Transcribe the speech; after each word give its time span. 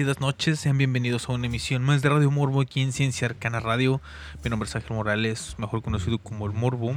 Bendecidas 0.00 0.22
noches, 0.22 0.60
sean 0.60 0.78
bienvenidos 0.78 1.28
a 1.28 1.32
una 1.32 1.44
emisión 1.44 1.82
más 1.82 2.00
de 2.00 2.08
Radio 2.08 2.30
Morbo 2.30 2.62
aquí 2.62 2.80
en 2.80 2.90
Ciencia 2.90 3.28
Arcana 3.28 3.60
Radio. 3.60 4.00
Mi 4.42 4.48
nombre 4.48 4.66
es 4.66 4.74
Ángel 4.74 4.96
Morales, 4.96 5.56
mejor 5.58 5.82
conocido 5.82 6.16
como 6.16 6.46
el 6.46 6.54
Morbo. 6.54 6.94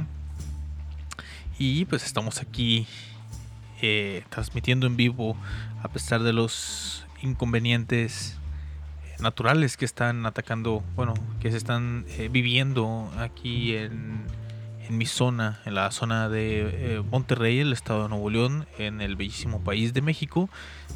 Y 1.58 1.84
pues 1.84 2.06
estamos 2.06 2.40
aquí 2.40 2.86
eh, 3.82 4.24
transmitiendo 4.30 4.86
en 4.86 4.96
vivo 4.96 5.36
a 5.82 5.88
pesar 5.88 6.22
de 6.22 6.32
los 6.32 7.04
inconvenientes 7.20 8.38
eh, 9.04 9.16
naturales 9.20 9.76
que 9.76 9.84
están 9.84 10.24
atacando, 10.24 10.82
bueno, 10.96 11.12
que 11.40 11.50
se 11.50 11.58
están 11.58 12.06
eh, 12.16 12.30
viviendo 12.32 13.12
aquí 13.18 13.76
en, 13.76 14.22
en 14.88 14.98
mi 14.98 15.06
zona, 15.06 15.60
en 15.64 15.74
la 15.74 15.90
zona 15.90 16.28
de 16.28 16.96
eh, 16.96 17.02
Monterrey, 17.10 17.60
el 17.60 17.72
estado 17.72 18.04
de 18.04 18.08
Nuevo 18.10 18.30
León, 18.30 18.66
en 18.78 19.00
el 19.00 19.16
bellísimo 19.16 19.60
país 19.60 19.94
de 19.94 20.02
México, 20.02 20.48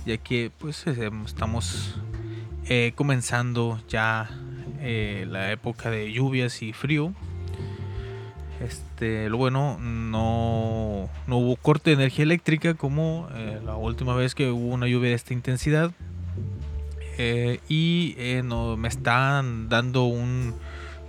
ya 0.05 0.17
que 0.19 0.51
pues 0.59 0.87
eh, 0.87 1.11
estamos 1.25 1.97
eh, 2.69 2.93
comenzando 2.95 3.81
ya 3.89 4.31
eh, 4.81 5.27
la 5.29 5.53
época 5.53 5.91
de 5.91 6.13
lluvias 6.13 6.63
y 6.63 6.73
frío. 6.73 7.13
Este, 8.61 9.29
lo 9.29 9.37
bueno, 9.37 9.79
no, 9.79 11.09
no 11.27 11.37
hubo 11.37 11.57
corte 11.57 11.91
de 11.91 11.95
energía 11.95 12.25
eléctrica 12.25 12.75
como 12.75 13.29
la 13.65 13.77
última 13.77 14.17
vez 14.17 14.35
que 14.35 14.51
hubo 14.51 14.75
una 14.75 14.89
lluvia 14.89 15.11
de 15.11 15.15
esta 15.15 15.33
intensidad. 15.33 15.93
Y 17.69 18.17
no, 18.43 18.77
me 18.77 18.89
están 18.89 19.69
dando 19.69 20.05
un, 20.05 20.55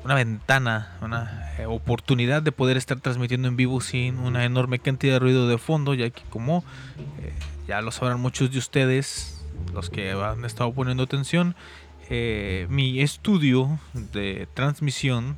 una 0.03 0.15
ventana, 0.15 0.97
una 1.01 1.51
eh, 1.57 1.65
oportunidad 1.65 2.41
de 2.41 2.51
poder 2.51 2.77
estar 2.77 2.99
transmitiendo 2.99 3.47
en 3.47 3.55
vivo 3.55 3.81
sin 3.81 4.17
una 4.17 4.45
enorme 4.45 4.79
cantidad 4.79 5.13
de 5.13 5.19
ruido 5.19 5.47
de 5.47 5.57
fondo, 5.57 5.93
ya 5.93 6.09
que 6.09 6.21
como 6.29 6.63
eh, 7.21 7.33
ya 7.67 7.81
lo 7.81 7.91
sabrán 7.91 8.19
muchos 8.19 8.51
de 8.51 8.59
ustedes, 8.59 9.45
los 9.73 9.89
que 9.89 10.11
han 10.11 10.45
estado 10.45 10.71
poniendo 10.73 11.03
atención, 11.03 11.55
eh, 12.09 12.65
mi 12.69 13.01
estudio 13.01 13.79
de 13.93 14.47
transmisión, 14.53 15.35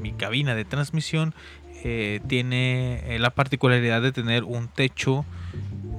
mi 0.00 0.12
cabina 0.12 0.54
de 0.54 0.64
transmisión, 0.64 1.34
tiene 1.82 3.16
la 3.18 3.30
particularidad 3.30 4.02
de 4.02 4.12
tener 4.12 4.44
un 4.44 4.68
techo 4.68 5.24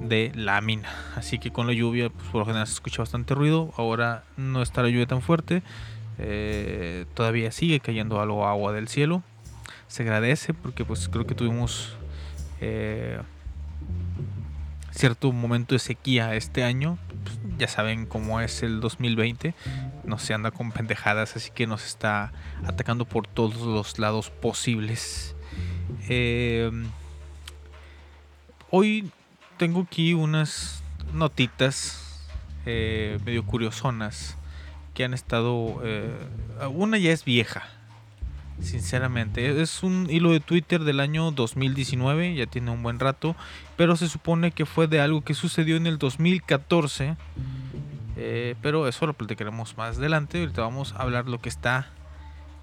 de 0.00 0.30
lámina. 0.34 0.88
Así 1.16 1.38
que 1.38 1.50
con 1.50 1.66
la 1.66 1.72
lluvia, 1.72 2.10
pues, 2.10 2.28
por 2.28 2.40
lo 2.40 2.46
general 2.46 2.66
se 2.66 2.74
escucha 2.74 3.02
bastante 3.02 3.34
ruido. 3.34 3.72
Ahora 3.76 4.24
no 4.36 4.62
está 4.62 4.82
la 4.82 4.88
lluvia 4.88 5.06
tan 5.06 5.22
fuerte. 5.22 5.62
Eh, 6.18 7.06
todavía 7.14 7.50
sigue 7.52 7.80
cayendo 7.80 8.20
algo 8.20 8.46
agua 8.46 8.72
del 8.72 8.88
cielo. 8.88 9.22
Se 9.88 10.02
agradece 10.02 10.54
porque 10.54 10.84
pues 10.84 11.08
creo 11.08 11.26
que 11.26 11.34
tuvimos 11.34 11.96
eh, 12.60 13.20
cierto 14.90 15.32
momento 15.32 15.74
de 15.74 15.78
sequía 15.78 16.34
este 16.34 16.64
año. 16.64 16.98
Pues, 17.24 17.38
ya 17.58 17.68
saben 17.68 18.06
cómo 18.06 18.40
es 18.40 18.62
el 18.62 18.80
2020. 18.80 19.54
No 20.04 20.18
se 20.18 20.34
anda 20.34 20.50
con 20.50 20.72
pendejadas, 20.72 21.36
así 21.36 21.50
que 21.50 21.66
nos 21.66 21.84
está 21.84 22.32
atacando 22.64 23.04
por 23.04 23.26
todos 23.26 23.56
los 23.56 23.98
lados 23.98 24.30
posibles. 24.30 25.34
Eh, 26.08 26.70
hoy 28.70 29.10
tengo 29.58 29.82
aquí 29.82 30.14
unas 30.14 30.82
notitas 31.12 31.98
medio 32.64 33.44
curiosonas 33.44 34.36
que 34.94 35.04
han 35.04 35.14
estado... 35.14 35.80
eh, 35.84 36.10
una 36.70 36.98
ya 36.98 37.10
es 37.10 37.24
vieja, 37.24 37.64
sinceramente. 38.60 39.60
Es 39.60 39.82
un 39.82 40.08
hilo 40.10 40.32
de 40.32 40.40
Twitter 40.40 40.84
del 40.84 41.00
año 41.00 41.30
2019, 41.30 42.34
ya 42.34 42.46
tiene 42.46 42.70
un 42.70 42.82
buen 42.82 42.98
rato, 42.98 43.34
pero 43.76 43.96
se 43.96 44.08
supone 44.08 44.52
que 44.52 44.66
fue 44.66 44.86
de 44.86 45.00
algo 45.00 45.22
que 45.22 45.34
sucedió 45.34 45.76
en 45.76 45.86
el 45.86 45.98
2014. 45.98 47.16
eh, 48.16 48.54
pero 48.62 48.86
eso 48.86 49.06
lo 49.06 49.14
platicaremos 49.14 49.76
más 49.76 49.98
adelante. 49.98 50.40
Ahorita 50.40 50.62
vamos 50.62 50.92
a 50.92 51.02
hablar 51.02 51.28
lo 51.28 51.40
que 51.40 51.48
está 51.48 51.88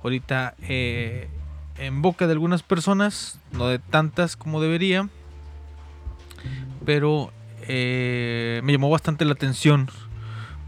ahorita 0.04 0.56
eh, 0.62 1.28
en 1.78 2.02
boca 2.02 2.28
de 2.28 2.34
algunas 2.34 2.64
personas, 2.64 3.40
no 3.52 3.68
de 3.68 3.80
tantas 3.80 4.38
como 4.38 4.62
debería, 4.62 5.10
pero 6.86 7.34
me 7.68 8.72
llamó 8.72 8.90
bastante 8.90 9.26
la 9.26 9.34
atención 9.34 9.90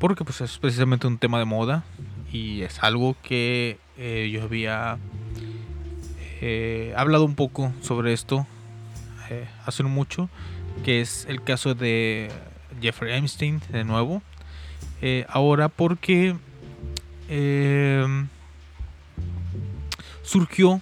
porque 0.02 0.26
pues 0.26 0.42
es 0.42 0.58
precisamente 0.58 1.06
un 1.06 1.20
tema 1.20 1.38
de 1.38 1.46
moda 1.46 1.84
y 2.34 2.64
es 2.64 2.82
algo 2.82 3.16
que 3.22 3.78
eh, 4.00 4.32
yo 4.34 4.42
había 4.42 4.98
eh, 6.42 6.92
hablado 6.98 7.24
un 7.24 7.36
poco 7.36 7.72
sobre 7.82 8.12
esto 8.12 8.48
eh, 9.30 9.48
hace 9.64 9.84
mucho, 9.84 10.28
que 10.84 11.02
es 11.02 11.28
el 11.30 11.44
caso 11.44 11.76
de 11.76 12.32
Jeffrey 12.82 13.16
Epstein 13.16 13.62
de 13.70 13.84
nuevo. 13.84 14.24
Ahora 15.28 15.70
porque 15.70 16.36
surgió 20.24 20.82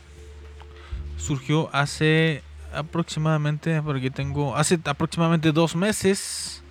surgió 1.18 1.69
hace 1.74 2.42
aproximadamente, 2.74 3.81
por 3.81 3.98
aquí 3.98 4.10
tengo, 4.12 4.56
hace 4.56 4.80
aproximadamente 4.86 5.51
dos 5.51 5.75
meses 5.75 6.63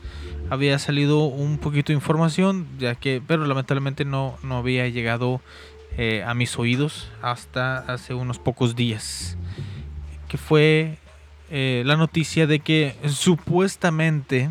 había 0.51 0.79
salido 0.79 1.25
un 1.25 1.59
poquito 1.59 1.89
de 1.89 1.95
información, 1.95 2.67
ya 2.79 2.95
que, 2.95 3.23
pero 3.27 3.47
lamentablemente 3.47 4.05
no, 4.05 4.37
no 4.43 4.59
había 4.59 4.89
llegado 4.89 5.41
eh, 5.97 6.23
a 6.27 6.35
mis 6.35 6.59
oídos 6.59 7.09
hasta 7.23 7.79
hace 7.79 8.15
unos 8.15 8.39
pocos 8.39 8.77
días, 8.77 9.37
que 10.29 10.39
fue 10.39 10.99
eh, 11.51 11.83
la 11.87 11.97
noticia 11.97 12.47
de 12.47 12.61
que 12.61 12.95
supuestamente 13.09 14.51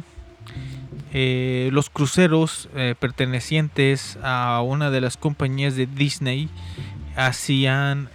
eh, 1.13 1.69
los 1.71 1.91
cruceros 1.91 2.69
eh, 2.75 2.95
pertenecientes 2.99 4.17
a 4.23 4.61
una 4.65 4.89
de 4.89 5.01
las 5.01 5.15
compañías 5.15 5.75
de 5.75 5.85
Disney 5.85 6.49
hacían 7.15 8.09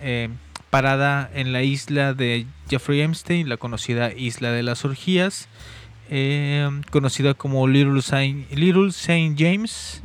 parada 0.70 1.31
en 1.35 1.52
la 1.52 1.62
isla 1.62 2.14
de 2.14 2.46
Jeffrey 2.69 3.02
Epstein, 3.02 3.49
la 3.49 3.56
conocida 3.56 4.12
isla 4.12 4.50
de 4.50 4.62
las 4.62 4.85
orgías, 4.85 5.49
eh, 6.14 6.69
conocida 6.91 7.32
como 7.32 7.67
Little 7.67 8.03
Saint, 8.03 8.50
Little 8.50 8.93
Saint 8.93 9.41
James 9.41 10.03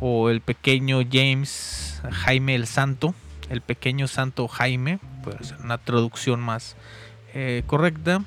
o 0.00 0.30
el 0.30 0.40
pequeño 0.40 1.00
James 1.10 2.00
Jaime 2.08 2.54
el 2.54 2.68
Santo, 2.68 3.16
el 3.50 3.60
pequeño 3.60 4.06
Santo 4.06 4.46
Jaime, 4.46 5.00
puede 5.24 5.42
ser 5.42 5.58
una 5.60 5.78
traducción 5.78 6.38
más 6.38 6.76
eh, 7.34 7.64
correcta. 7.66 8.22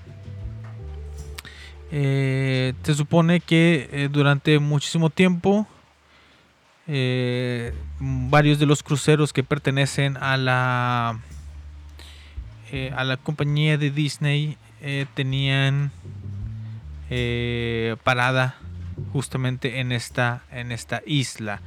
Eh, 1.94 2.74
se 2.84 2.94
supone 2.94 3.40
que 3.40 4.10
durante 4.12 4.60
muchísimo 4.60 5.10
tiempo 5.10 5.66
varios 8.00 8.60
de 8.60 8.66
los 8.66 8.84
cruceros 8.84 9.32
que 9.32 9.44
pertenecen 9.44 10.18
a 10.18 10.36
la 10.36 11.22
a 12.98 13.04
la 13.06 13.16
compañía 13.16 13.78
de 13.78 13.92
Disney 13.92 14.58
tenían 15.14 15.92
eh, 17.10 17.96
parada 18.04 18.56
justamente 19.14 19.80
en 19.80 19.92
esta 19.92 20.44
en 20.52 20.72
esta 20.72 21.02
isla. 21.06 21.62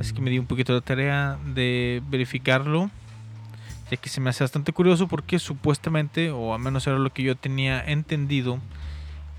Así 0.00 0.14
que 0.14 0.20
me 0.20 0.30
di 0.30 0.38
un 0.38 0.46
poquito 0.46 0.74
de 0.74 0.80
tarea 0.80 1.38
de 1.54 2.02
verificarlo 2.08 2.90
ya 3.92 3.98
que 3.98 4.08
se 4.08 4.22
me 4.22 4.30
hace 4.30 4.42
bastante 4.42 4.72
curioso 4.72 5.06
porque 5.06 5.38
supuestamente 5.38 6.30
o 6.30 6.54
al 6.54 6.60
menos 6.60 6.86
era 6.86 6.98
lo 6.98 7.12
que 7.12 7.22
yo 7.22 7.36
tenía 7.36 7.84
entendido 7.84 8.58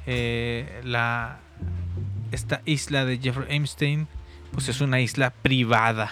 eh, 0.06 0.82
la 0.84 1.40
esta 2.32 2.62
isla 2.66 3.04
de 3.04 3.18
Jeffrey 3.18 3.48
Epstein 3.50 4.08
pues 4.52 4.70
es 4.70 4.80
una 4.80 5.02
isla 5.02 5.32
privada 5.32 6.12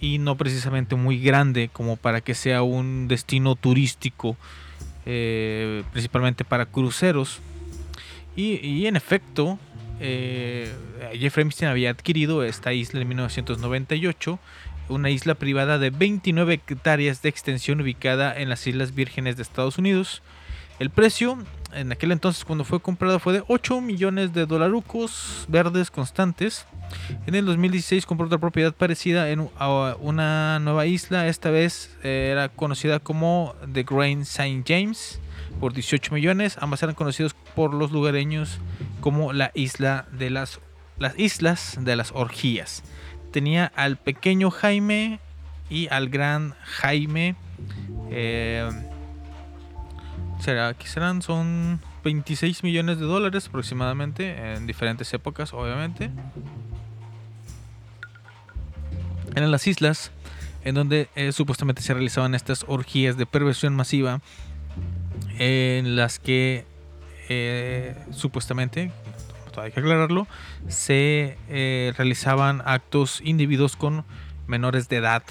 y 0.00 0.18
no 0.18 0.36
precisamente 0.36 0.96
muy 0.96 1.20
grande 1.20 1.70
como 1.72 1.96
para 1.96 2.20
que 2.20 2.34
sea 2.34 2.62
un 2.62 3.06
destino 3.06 3.54
turístico 3.54 4.36
eh, 5.04 5.84
principalmente 5.92 6.44
para 6.44 6.66
cruceros 6.66 7.38
y, 8.36 8.86
en 8.86 8.96
efecto 8.96 9.58
eh, 9.98 10.70
Jeffrey 11.14 11.46
Epstein 11.46 11.70
había 11.70 11.90
adquirido 11.90 12.44
esta 12.44 12.72
isla 12.72 13.00
en 13.00 13.08
1998 13.08 14.38
una 14.88 15.10
isla 15.10 15.34
privada 15.34 15.78
de 15.78 15.90
29 15.90 16.54
hectáreas 16.54 17.22
de 17.22 17.28
extensión 17.28 17.80
ubicada 17.80 18.38
en 18.38 18.48
las 18.48 18.66
Islas 18.66 18.94
Vírgenes 18.94 19.36
de 19.36 19.42
Estados 19.42 19.78
Unidos 19.78 20.22
el 20.78 20.90
precio 20.90 21.38
en 21.72 21.92
aquel 21.92 22.12
entonces 22.12 22.44
cuando 22.44 22.64
fue 22.64 22.80
comprado 22.80 23.18
fue 23.18 23.32
de 23.32 23.42
8 23.48 23.80
millones 23.80 24.32
de 24.34 24.46
dolarucos 24.46 25.46
verdes 25.48 25.90
constantes. 25.90 26.66
En 27.26 27.34
el 27.34 27.46
2016 27.46 28.06
compró 28.06 28.26
otra 28.26 28.38
propiedad 28.38 28.74
parecida 28.74 29.30
en 29.30 29.48
una 30.00 30.58
nueva 30.60 30.86
isla, 30.86 31.26
esta 31.26 31.50
vez 31.50 31.96
eh, 32.02 32.28
era 32.30 32.48
conocida 32.50 32.98
como 32.98 33.54
The 33.72 33.84
Grand 33.84 34.22
St. 34.22 34.64
James 34.66 35.20
por 35.60 35.72
18 35.72 36.14
millones. 36.14 36.56
Ambas 36.60 36.82
eran 36.82 36.94
conocidos 36.94 37.34
por 37.54 37.74
los 37.74 37.92
lugareños 37.92 38.58
como 39.00 39.32
la 39.32 39.50
isla 39.54 40.06
de 40.12 40.30
las 40.30 40.60
las 40.98 41.18
islas 41.18 41.76
de 41.80 41.96
las 41.96 42.12
orgías. 42.12 42.82
Tenía 43.32 43.66
al 43.76 43.96
pequeño 43.96 44.50
Jaime 44.50 45.20
y 45.68 45.88
al 45.88 46.08
gran 46.08 46.54
Jaime. 46.62 47.36
eh, 48.10 48.68
será 50.40 50.74
que 50.74 50.86
serán 50.86 51.22
son 51.22 51.80
26 52.04 52.62
millones 52.62 52.98
de 52.98 53.06
dólares 53.06 53.48
aproximadamente 53.48 54.54
en 54.54 54.66
diferentes 54.66 55.12
épocas 55.14 55.54
obviamente 55.54 56.10
eran 59.34 59.50
las 59.50 59.66
islas 59.66 60.12
en 60.62 60.74
donde 60.74 61.08
eh, 61.16 61.32
supuestamente 61.32 61.80
se 61.80 61.94
realizaban 61.94 62.34
estas 62.34 62.64
orgías 62.68 63.16
de 63.16 63.24
perversión 63.24 63.74
masiva 63.74 64.20
en 65.38 65.96
las 65.96 66.18
que 66.18 66.64
eh, 67.28 67.94
supuestamente 68.12 68.90
hay 69.60 69.72
que 69.72 69.80
aclararlo 69.80 70.26
se 70.68 71.36
eh, 71.48 71.92
realizaban 71.96 72.62
actos 72.64 73.20
individuos 73.24 73.76
con 73.76 74.04
menores 74.46 74.88
de 74.88 74.96
edad 74.96 75.22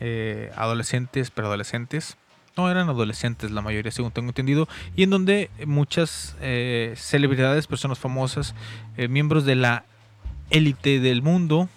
eh, 0.00 0.52
adolescentes 0.56 1.30
preadolescentes. 1.30 2.16
No 2.56 2.70
eran 2.70 2.88
adolescentes 2.88 3.50
la 3.50 3.60
mayoría 3.60 3.90
según 3.90 4.12
tengo 4.12 4.28
entendido 4.28 4.66
y 4.94 5.02
en 5.02 5.10
donde 5.10 5.50
muchas 5.66 6.36
eh, 6.40 6.94
celebridades 6.96 7.66
personas 7.66 7.98
famosas 7.98 8.54
miembros 8.96 9.44
de 9.44 9.56
la 9.56 9.84
élite 10.48 11.00
del 11.00 11.20
mundo 11.20 11.68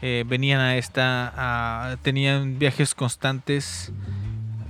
venían 0.00 0.60
a 0.60 0.78
esta 0.78 1.98
tenían 2.02 2.58
viajes 2.58 2.94
constantes 2.94 3.92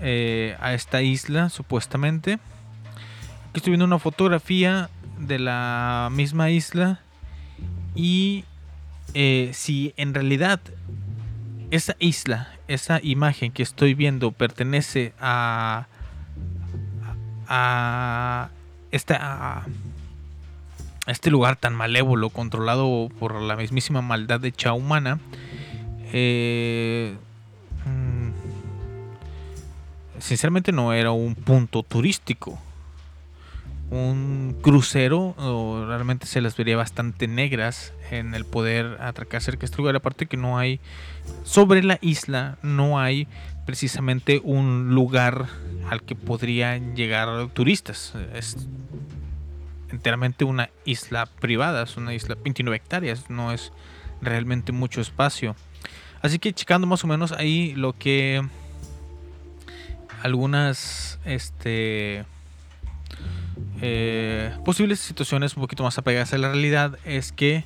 eh, 0.01 0.57
a 0.61 0.75
esta 0.75 1.03
isla 1.03 1.49
supuestamente. 1.49 2.35
Aquí 3.49 3.57
estoy 3.59 3.73
viendo 3.73 3.85
una 3.85 3.99
fotografía 3.99 4.91
de 5.19 5.39
la 5.39 6.09
misma 6.13 6.51
isla 6.51 7.01
y 7.95 8.45
eh, 9.15 9.51
si 9.53 9.93
en 9.97 10.15
realidad 10.15 10.61
esa 11.71 11.97
isla, 11.99 12.49
esa 12.69 13.01
imagen 13.03 13.53
que 13.53 13.63
estoy 13.63 13.95
viendo 13.95 14.33
pertenece 14.33 15.13
a 15.21 15.87
a 17.49 18.51
esta 18.93 19.17
a 19.21 19.67
este 21.11 21.31
lugar 21.31 21.57
tan 21.57 21.75
malévolo 21.75 22.31
controlado 22.31 23.09
por 23.19 23.41
la 23.41 23.57
mismísima 23.57 24.01
maldad 24.01 24.39
de 24.41 24.55
humana 24.73 25.19
eh, 26.13 27.17
sinceramente 30.21 30.73
no 30.73 30.93
era 30.93 31.13
un 31.13 31.35
punto 31.35 31.83
turístico 31.83 32.59
un 33.91 34.57
crucero 34.63 35.35
realmente 35.89 36.27
se 36.27 36.41
las 36.41 36.57
vería 36.57 36.77
bastante 36.77 37.27
negras 37.27 37.93
en 38.13 38.35
el 38.35 38.45
poder 38.45 38.99
atracar 39.01 39.43
cerca 39.43 39.61
de 39.61 39.67
este 39.67 39.79
lugar 39.79 39.97
aparte 39.97 40.27
que 40.27 40.37
no 40.37 40.59
hay 40.59 40.79
sobre 41.43 41.83
la 41.83 41.99
isla 42.01 42.57
no 42.63 43.01
hay 43.01 43.27
precisamente 43.71 44.41
un 44.43 44.95
lugar 44.95 45.47
al 45.89 46.03
que 46.03 46.15
podrían 46.15 46.97
llegar 46.97 47.49
turistas. 47.51 48.15
Es 48.35 48.57
enteramente 49.91 50.45
una 50.45 50.71
isla 50.85 51.27
privada, 51.27 51.85
es 51.85 51.97
una 51.97 52.15
isla 52.15 52.37
29 52.43 52.77
hectáreas, 52.77 53.31
no 53.31 53.53
es 53.53 53.73
realmente 54.23 54.73
mucho 54.73 55.01
espacio. 55.01 55.55
Así 56.23 56.39
que 56.39 56.53
checando 56.53 56.87
más 56.87 57.05
o 57.05 57.07
menos 57.07 57.31
ahí 57.31 57.75
lo 57.77 57.93
que 57.93 58.45
algunas 60.23 61.19
este 61.25 62.25
eh, 63.83 64.57
posibles 64.65 65.01
situaciones 65.01 65.57
un 65.57 65.63
poquito 65.63 65.83
más 65.83 65.99
apegadas 65.99 66.33
a 66.33 66.39
la 66.39 66.49
realidad 66.49 66.99
es 67.05 67.33
que 67.33 67.65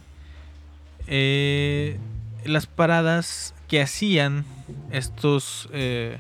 eh, 1.06 1.99
las 2.44 2.66
paradas 2.66 3.54
que 3.68 3.82
hacían 3.82 4.44
estos 4.90 5.68
eh, 5.73 6.18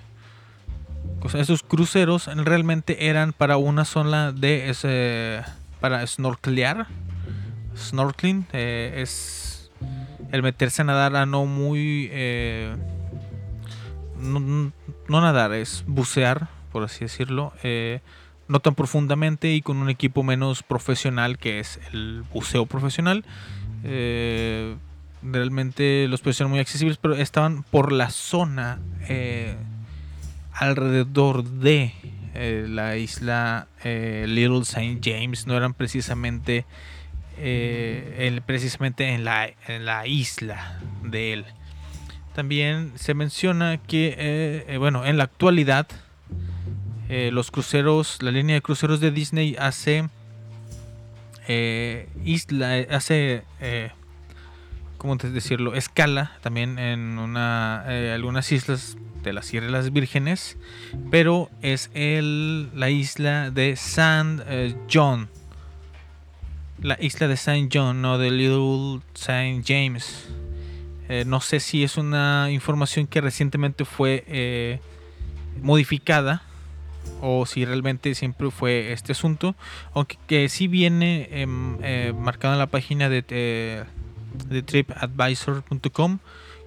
cruceros 1.68 2.26
realmente 2.26 3.08
eran 3.08 3.32
para 3.32 3.56
una 3.56 3.84
zona 3.84 4.32
de 4.32 5.42
para 5.80 6.06
snorkelear 6.06 6.86
snorkeling 7.76 8.46
eh, 8.52 8.94
es 8.96 9.70
el 10.32 10.42
meterse 10.42 10.82
a 10.82 10.84
nadar 10.84 11.16
a 11.16 11.26
no 11.26 11.46
muy 11.46 12.10
no, 14.24 14.72
nadar 15.08 15.52
es 15.52 15.84
bucear 15.86 16.48
por 16.72 16.82
así 16.84 17.00
decirlo 17.00 17.52
eh, 17.62 18.00
no 18.48 18.60
tan 18.60 18.74
profundamente 18.74 19.52
y 19.52 19.62
con 19.62 19.76
un 19.76 19.90
equipo 19.90 20.22
menos 20.22 20.62
profesional 20.62 21.38
que 21.38 21.60
es 21.60 21.78
el 21.92 22.24
buceo 22.32 22.66
profesional 22.66 23.24
eh, 23.84 24.76
realmente 25.22 26.06
los 26.08 26.20
precios 26.20 26.42
eran 26.42 26.50
muy 26.50 26.60
accesibles 26.60 26.96
pero 26.96 27.14
estaban 27.14 27.62
por 27.62 27.92
la 27.92 28.10
zona 28.10 28.78
eh, 29.08 29.56
alrededor 30.52 31.44
de 31.44 31.94
la 32.68 32.96
isla 32.96 33.68
Little 33.84 34.62
St. 34.62 34.98
James 35.00 35.46
no 35.46 35.56
eran 35.56 35.72
precisamente 35.72 36.66
precisamente 38.44 39.14
en 39.14 39.24
la, 39.24 39.50
en 39.68 39.84
la 39.84 40.08
isla 40.08 40.80
de 41.04 41.32
él 41.32 41.44
también 42.34 42.92
se 42.96 43.14
menciona 43.14 43.78
que 43.78 44.08
eh, 44.18 44.64
eh, 44.68 44.76
bueno 44.78 45.06
en 45.06 45.16
la 45.16 45.24
actualidad 45.24 45.86
eh, 47.08 47.30
los 47.32 47.50
cruceros 47.50 48.22
la 48.22 48.30
línea 48.30 48.56
de 48.56 48.62
cruceros 48.62 49.00
de 49.00 49.10
Disney 49.10 49.56
hace 49.58 50.08
hace 52.90 53.44
cómo 54.96 55.16
decirlo 55.16 55.74
escala 55.74 56.32
también 56.40 56.78
en 56.78 57.18
una 57.18 57.82
algunas 58.14 58.50
islas 58.50 58.96
de 59.22 59.32
las 59.32 59.46
Sierra 59.46 59.66
de 59.66 59.72
las 59.72 59.92
Vírgenes 59.92 60.56
pero 61.10 61.50
es 61.62 61.90
el 61.94 62.70
la 62.74 62.90
isla 62.90 63.50
de 63.50 63.76
San 63.76 64.42
John. 64.92 65.28
La 66.80 66.96
isla 67.00 67.28
de 67.28 67.36
Saint 67.36 67.70
John 67.72 68.02
no 68.02 68.18
de 68.18 68.30
Little 68.30 69.00
Saint 69.14 69.64
James 69.66 70.28
Eh, 71.08 71.24
no 71.26 71.40
sé 71.40 71.60
si 71.60 71.84
es 71.84 71.96
una 71.96 72.50
información 72.50 73.06
que 73.06 73.20
recientemente 73.20 73.84
fue 73.84 74.24
eh, 74.26 74.80
modificada 75.62 76.42
o 77.20 77.44
si 77.44 77.64
realmente 77.64 78.14
siempre 78.14 78.50
fue 78.50 78.92
este 78.92 79.12
asunto, 79.12 79.54
aunque 79.92 80.18
que 80.26 80.48
sí 80.48 80.68
viene 80.68 81.28
em, 81.30 81.76
eh, 81.82 82.14
marcado 82.18 82.54
en 82.54 82.58
la 82.58 82.68
página 82.68 83.10
de, 83.10 83.22
de 84.48 84.62
tripadvisor.com 84.62 86.18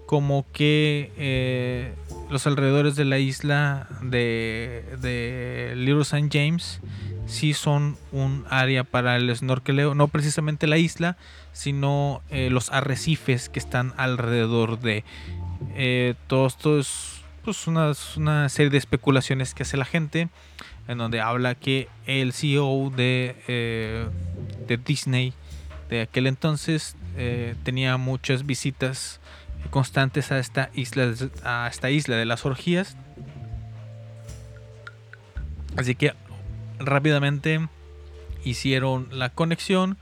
como 0.06 0.46
que 0.54 1.92
los 2.30 2.48
alrededores 2.48 2.96
de 2.96 3.04
la 3.04 3.20
isla 3.20 3.90
de, 4.02 4.86
de 5.02 5.74
Little 5.76 6.04
St. 6.04 6.30
James 6.32 6.80
sí 7.28 7.54
son 7.54 7.98
un 8.12 8.46
área 8.50 8.84
para 8.84 9.18
el 9.18 9.36
snorkeleo, 9.36 9.94
no 9.94 10.08
precisamente 10.08 10.66
la 10.66 10.78
isla, 10.78 11.18
sino 11.52 12.22
eh, 12.30 12.50
los 12.50 12.72
arrecifes 12.72 13.50
que 13.50 13.60
están 13.60 13.94
alrededor 13.98 14.80
de 14.80 15.04
eh, 15.76 16.16
todo 16.28 16.48
esto 16.48 16.80
es 16.80 17.22
pues, 17.44 17.68
una, 17.68 17.92
una 18.16 18.50
serie 18.50 18.70
de 18.70 18.78
especulaciones 18.78 19.54
que 19.54 19.64
hace 19.64 19.78
la 19.78 19.86
gente 19.86 20.30
en 20.88 20.98
donde 20.98 21.20
habla 21.20 21.56
que 21.56 21.90
el 22.06 22.32
CEO 22.32 22.92
de, 22.96 23.36
eh, 23.48 24.08
de 24.68 24.78
Disney 24.78 25.34
de 25.90 26.02
aquel 26.02 26.28
entonces 26.28 26.96
tenía 27.64 27.98
muchas 27.98 28.46
visitas 28.46 29.20
constantes 29.72 30.32
a 30.32 30.38
esta 30.38 30.70
isla 30.76 31.14
a 31.44 31.68
esta 31.68 31.90
isla 31.90 32.16
de 32.16 32.26
las 32.26 32.46
orgías. 32.46 32.96
Así 35.76 35.96
que 35.96 36.14
rápidamente 36.80 37.68
hicieron 38.44 39.08
la 39.12 39.30
conexión 39.30 39.98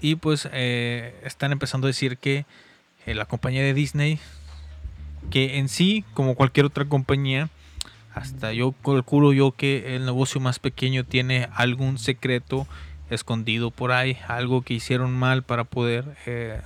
y 0.00 0.16
pues 0.16 0.48
eh, 0.52 1.20
están 1.24 1.52
empezando 1.52 1.86
a 1.86 1.88
decir 1.88 2.18
que 2.18 2.46
eh, 3.06 3.14
la 3.14 3.26
compañía 3.26 3.62
de 3.62 3.74
Disney 3.74 4.18
que 5.30 5.58
en 5.58 5.68
sí 5.68 6.04
como 6.14 6.34
cualquier 6.34 6.66
otra 6.66 6.84
compañía 6.84 7.48
hasta 8.14 8.52
yo 8.52 8.72
calculo 8.72 9.32
yo 9.32 9.52
que 9.52 9.96
el 9.96 10.04
negocio 10.04 10.40
más 10.40 10.58
pequeño 10.58 11.04
tiene 11.04 11.48
algún 11.54 11.98
secreto 11.98 12.66
escondido 13.10 13.70
por 13.70 13.92
ahí 13.92 14.16
algo 14.28 14.62
que 14.62 14.74
hicieron 14.74 15.12
mal 15.12 15.42
para 15.42 15.64
poder 15.64 16.16
eh, 16.26 16.60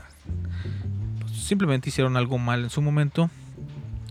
pues, 1.20 1.32
simplemente 1.42 1.88
hicieron 1.88 2.16
algo 2.16 2.38
mal 2.38 2.64
en 2.64 2.70
su 2.70 2.82
momento. 2.82 3.30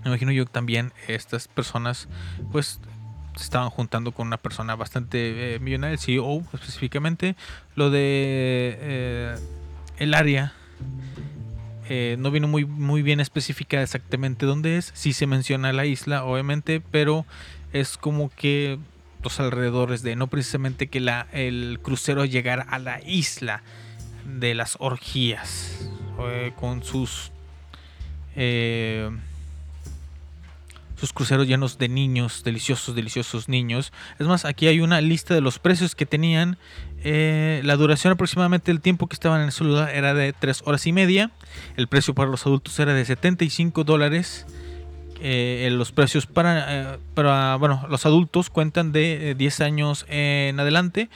Me 0.03 0.09
imagino 0.11 0.31
yo 0.31 0.45
también 0.45 0.93
estas 1.07 1.47
personas 1.47 2.07
pues 2.51 2.79
se 3.37 3.45
estaban 3.45 3.69
juntando 3.69 4.11
con 4.11 4.27
una 4.27 4.37
persona 4.37 4.75
bastante 4.75 5.55
eh, 5.55 5.59
millonaria, 5.59 5.93
el 5.93 5.99
CEO 5.99 6.43
específicamente. 6.53 7.35
Lo 7.75 7.89
de 7.89 8.77
eh, 8.79 9.35
el 9.97 10.13
área 10.13 10.53
eh, 11.89 12.17
no 12.19 12.31
vino 12.31 12.47
muy, 12.47 12.65
muy 12.65 13.01
bien 13.01 13.19
específica 13.19 13.81
exactamente 13.81 14.45
dónde 14.45 14.77
es. 14.77 14.91
Sí 14.93 15.13
se 15.13 15.27
menciona 15.27 15.71
la 15.73 15.85
isla, 15.85 16.25
obviamente, 16.25 16.81
pero 16.91 17.25
es 17.73 17.97
como 17.97 18.29
que 18.35 18.77
los 19.23 19.39
alrededores 19.39 20.03
de, 20.03 20.15
no 20.15 20.27
precisamente 20.27 20.87
que 20.87 20.99
la, 20.99 21.27
el 21.31 21.79
crucero 21.81 22.25
llegara 22.25 22.63
a 22.63 22.79
la 22.79 23.01
isla 23.03 23.63
de 24.25 24.53
las 24.53 24.75
orgías 24.79 25.89
eh, 26.19 26.51
con 26.59 26.83
sus 26.83 27.31
eh, 28.35 29.09
sus 30.97 31.13
cruceros 31.13 31.47
llenos 31.47 31.77
de 31.77 31.89
niños, 31.89 32.43
deliciosos, 32.43 32.95
deliciosos 32.95 33.47
niños. 33.47 33.93
Es 34.19 34.27
más, 34.27 34.45
aquí 34.45 34.67
hay 34.67 34.81
una 34.81 34.99
lista 35.01 35.33
de 35.33 35.41
los 35.41 35.59
precios 35.59 35.95
que 35.95 36.05
tenían. 36.05 36.57
Eh, 37.03 37.61
la 37.63 37.75
duración 37.75 38.13
aproximadamente 38.13 38.71
del 38.71 38.81
tiempo 38.81 39.07
que 39.07 39.13
estaban 39.13 39.41
en 39.41 39.47
el 39.47 39.51
celular 39.51 39.89
era 39.93 40.13
de 40.13 40.33
3 40.33 40.63
horas 40.65 40.85
y 40.87 40.93
media. 40.93 41.31
El 41.77 41.87
precio 41.87 42.13
para 42.15 42.29
los 42.29 42.45
adultos 42.45 42.77
era 42.79 42.93
de 42.93 43.05
75 43.05 43.83
dólares. 43.83 44.45
Eh, 45.19 45.69
los 45.71 45.91
precios 45.91 46.27
para, 46.27 46.93
eh, 46.93 46.97
bueno, 47.15 47.85
los 47.89 48.05
adultos 48.05 48.49
cuentan 48.49 48.91
de 48.91 49.31
eh, 49.31 49.35
10 49.35 49.61
años 49.61 50.05
en 50.09 50.59
adelante. 50.59 51.09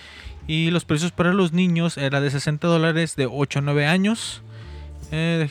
Y 0.48 0.72
los 0.72 0.86
precios 0.86 1.12
para 1.12 1.34
los 1.34 1.54
niños 1.54 1.98
era 1.98 2.22
de 2.22 2.30
60 2.30 2.68
dólares 2.68 3.16
de 3.16 3.26
8 3.26 3.60
a 3.60 3.62
9 3.62 3.86
años. 3.88 4.44
Eh, 5.12 5.48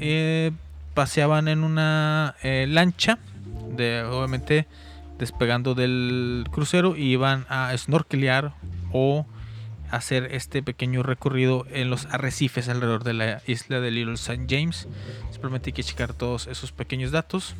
eh, 0.00 0.52
paseaban 1.00 1.48
en 1.48 1.64
una 1.64 2.34
eh, 2.42 2.66
lancha, 2.68 3.18
de, 3.74 4.02
obviamente 4.02 4.66
despegando 5.18 5.74
del 5.74 6.44
crucero, 6.52 6.94
y 6.94 7.04
iban 7.04 7.46
a 7.48 7.74
snorkelear 7.74 8.52
o 8.92 9.24
hacer 9.90 10.28
este 10.34 10.62
pequeño 10.62 11.02
recorrido 11.02 11.64
en 11.70 11.88
los 11.88 12.04
arrecifes 12.04 12.68
alrededor 12.68 13.02
de 13.02 13.14
la 13.14 13.42
isla 13.46 13.80
de 13.80 13.90
Little 13.90 14.12
St. 14.12 14.44
James. 14.46 14.88
Simplemente 15.30 15.70
hay 15.70 15.72
que 15.72 15.82
checar 15.82 16.12
todos 16.12 16.48
esos 16.48 16.70
pequeños 16.70 17.12
datos. 17.12 17.54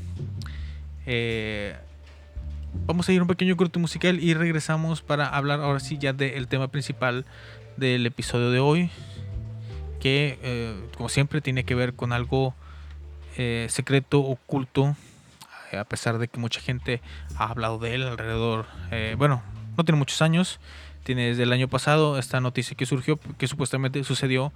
Eh, 1.06 1.75
vamos 2.87 3.09
a 3.09 3.12
ir 3.12 3.23
un 3.23 3.28
pequeño 3.28 3.56
corte 3.56 3.78
musical 3.78 4.23
y 4.23 4.35
regresamos 4.35 5.00
para 5.00 5.28
hablar 5.28 5.61
ahora 5.61 5.80
sí 5.80 5.97
ya 5.97 6.12
del 6.12 6.47
tema 6.47 6.68
principal 6.68 7.25
del 7.78 8.04
episodio 8.04 8.50
de 8.50 8.59
hoy. 8.59 8.90
Que 9.99 10.38
eh, 10.42 10.78
como 10.94 11.09
siempre 11.09 11.40
tiene 11.40 11.64
que 11.64 11.75
ver 11.75 11.94
con 11.94 12.12
algo 12.12 12.54
eh, 13.37 13.66
secreto, 13.68 14.20
oculto, 14.20 14.96
eh, 15.72 15.78
a 15.78 15.84
pesar 15.84 16.18
de 16.18 16.28
que 16.28 16.38
mucha 16.38 16.60
gente 16.60 17.00
ha 17.37 17.46
hablado 17.46 17.78
de 17.78 17.94
él 17.94 18.02
alrededor, 18.02 18.66
eh, 18.90 19.14
bueno, 19.18 19.42
no 19.76 19.84
tiene 19.84 19.99
muchos 19.99 20.22
años, 20.22 20.60
tiene 21.04 21.28
desde 21.28 21.44
el 21.44 21.52
año 21.52 21.68
pasado 21.68 22.18
esta 22.18 22.40
noticia 22.40 22.76
que 22.76 22.87
surgió, 22.87 23.18
que 23.38 23.46
supuestamente 23.46 24.02
sucedió 24.04 24.52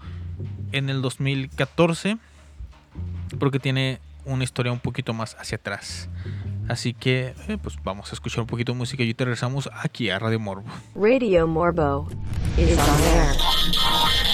en 0.73 0.91
el 0.91 1.03
2014, 1.03 2.19
porque 3.39 3.59
tiene 3.59 4.01
una 4.25 4.45
historia 4.45 4.73
un 4.73 4.81
poquito 4.81 5.13
más 5.13 5.37
hacia 5.39 5.57
atrás. 5.57 6.09
Así 6.69 6.95
que, 6.95 7.35
pues 7.63 7.77
vamos 7.83 8.11
a 8.11 8.15
escuchar 8.15 8.41
un 8.41 8.47
poquito 8.47 8.73
de 8.73 8.79
música 8.79 9.03
y 9.03 9.13
te 9.13 9.25
regresamos 9.25 9.69
aquí 9.73 10.11
a 10.11 10.19
Radio 10.19 10.41
Morbo. 10.41 10.65
Radio 10.95 11.47
Morbo 11.47 12.09
is 12.57 12.79
on 12.79 13.01
air. 13.03 14.34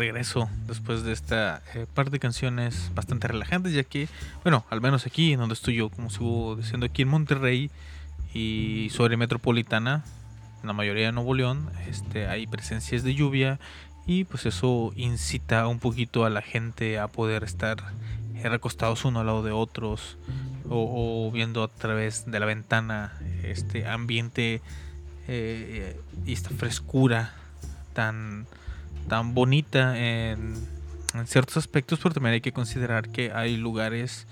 regreso 0.00 0.48
después 0.66 1.02
de 1.02 1.12
esta 1.12 1.62
eh, 1.74 1.86
par 1.92 2.10
de 2.10 2.18
canciones 2.18 2.90
bastante 2.94 3.28
relajantes, 3.28 3.74
ya 3.74 3.84
que, 3.84 4.08
bueno, 4.42 4.64
al 4.70 4.80
menos 4.80 5.06
aquí 5.06 5.36
donde 5.36 5.52
estoy 5.52 5.74
yo, 5.74 5.90
como 5.90 6.08
sigo 6.08 6.56
diciendo 6.56 6.86
aquí 6.86 7.02
en 7.02 7.08
Monterrey 7.08 7.70
y 8.32 8.88
sobre 8.90 9.18
Metropolitana, 9.18 10.02
en 10.62 10.66
la 10.66 10.72
mayoría 10.72 11.06
de 11.06 11.12
Nuevo 11.12 11.34
León, 11.34 11.70
este, 11.86 12.26
hay 12.26 12.46
presencias 12.46 13.02
de 13.02 13.14
lluvia 13.14 13.60
y 14.06 14.24
pues 14.24 14.46
eso 14.46 14.92
incita 14.96 15.66
un 15.66 15.78
poquito 15.78 16.24
a 16.24 16.30
la 16.30 16.40
gente 16.40 16.98
a 16.98 17.08
poder 17.08 17.44
estar 17.44 17.78
eh, 18.36 18.48
recostados 18.48 19.04
uno 19.04 19.20
al 19.20 19.26
lado 19.26 19.42
de 19.42 19.52
otros 19.52 20.16
o, 20.68 21.26
o 21.28 21.30
viendo 21.30 21.62
a 21.62 21.68
través 21.68 22.30
de 22.30 22.40
la 22.40 22.46
ventana 22.46 23.12
este 23.42 23.86
ambiente 23.86 24.62
eh, 25.28 26.00
y 26.24 26.32
esta 26.32 26.50
frescura 26.50 27.34
tan 27.92 28.46
tan 29.08 29.34
bonita 29.34 29.98
en, 29.98 30.54
ciertos 31.26 31.56
aspectos, 31.56 31.98
pero 32.00 32.14
también 32.14 32.34
hay 32.34 32.40
que 32.40 32.52
considerar 32.52 33.08
que 33.08 33.32
hay 33.32 33.56
lugares 33.56 34.26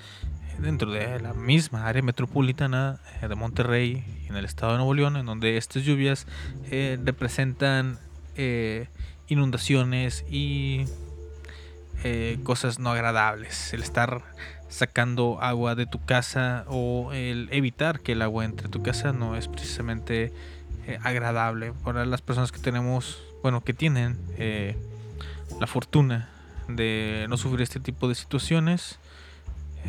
dentro 0.59 0.93
de 0.93 1.21
la 1.21 1.35
misma 1.35 1.87
área 1.87 2.03
metropolitana 2.03 3.01
eh, 3.21 3.29
de 3.29 3.35
Monterrey, 3.35 4.05
en 4.29 4.37
el 4.37 4.45
estado 4.45 4.73
de 4.73 4.79
Nuevo 4.79 4.95
León, 4.95 5.17
en 5.17 5.27
donde 5.27 5.57
estas 5.57 5.85
lluvias 5.85 6.27
eh, 6.71 6.99
representan 7.03 7.99
eh, 8.37 8.89
inundaciones 9.29 10.25
y 10.31 10.85
eh, 12.05 12.39
cosas 12.45 12.79
no 12.79 12.91
agradables. 12.91 13.73
El 13.73 13.83
estar 13.83 14.23
sacando 14.69 15.39
agua 15.41 15.75
de 15.75 15.87
tu 15.87 16.05
casa 16.05 16.65
o 16.69 17.13
el 17.13 17.49
evitar 17.53 18.01
que 18.01 18.13
el 18.13 18.23
agua 18.23 18.45
entre 18.45 18.69
tu 18.69 18.83
casa 18.83 19.13
no 19.13 19.37
es 19.37 19.49
precisamente 19.49 20.33
agradable 21.03 21.75
para 21.85 22.07
las 22.07 22.23
personas 22.23 22.51
que 22.51 22.61
tenemos, 22.61 23.19
bueno, 23.43 23.63
que 23.63 23.75
tienen 23.75 24.19
eh, 24.37 24.77
la 25.61 25.67
fortuna 25.67 26.29
de 26.69 27.27
no 27.29 27.37
sufrir 27.37 27.63
este 27.63 27.81
tipo 27.81 28.09
de 28.09 28.15
situaciones. 28.15 28.99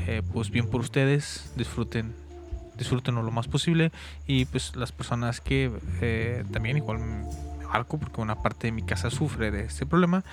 eh, 0.07 0.21
pues 0.33 0.49
bien 0.51 0.67
por 0.67 0.81
ustedes, 0.81 1.51
disfruten 1.55 2.13
disfrútenlo 2.79 3.21
lo 3.21 3.31
más 3.31 3.47
posible 3.47 3.91
y 4.25 4.45
pues 4.45 4.75
las 4.75 4.91
personas 4.91 5.41
que 5.41 5.69
eh, 6.01 6.43
también 6.51 6.77
igual 6.77 6.99
me 6.99 7.65
marco 7.65 7.99
porque 7.99 8.21
una 8.21 8.41
parte 8.41 8.67
de 8.67 8.71
mi 8.71 8.81
casa 8.81 9.11
sufre 9.11 9.51
de 9.51 9.65
este 9.65 9.85
problema 9.85 10.23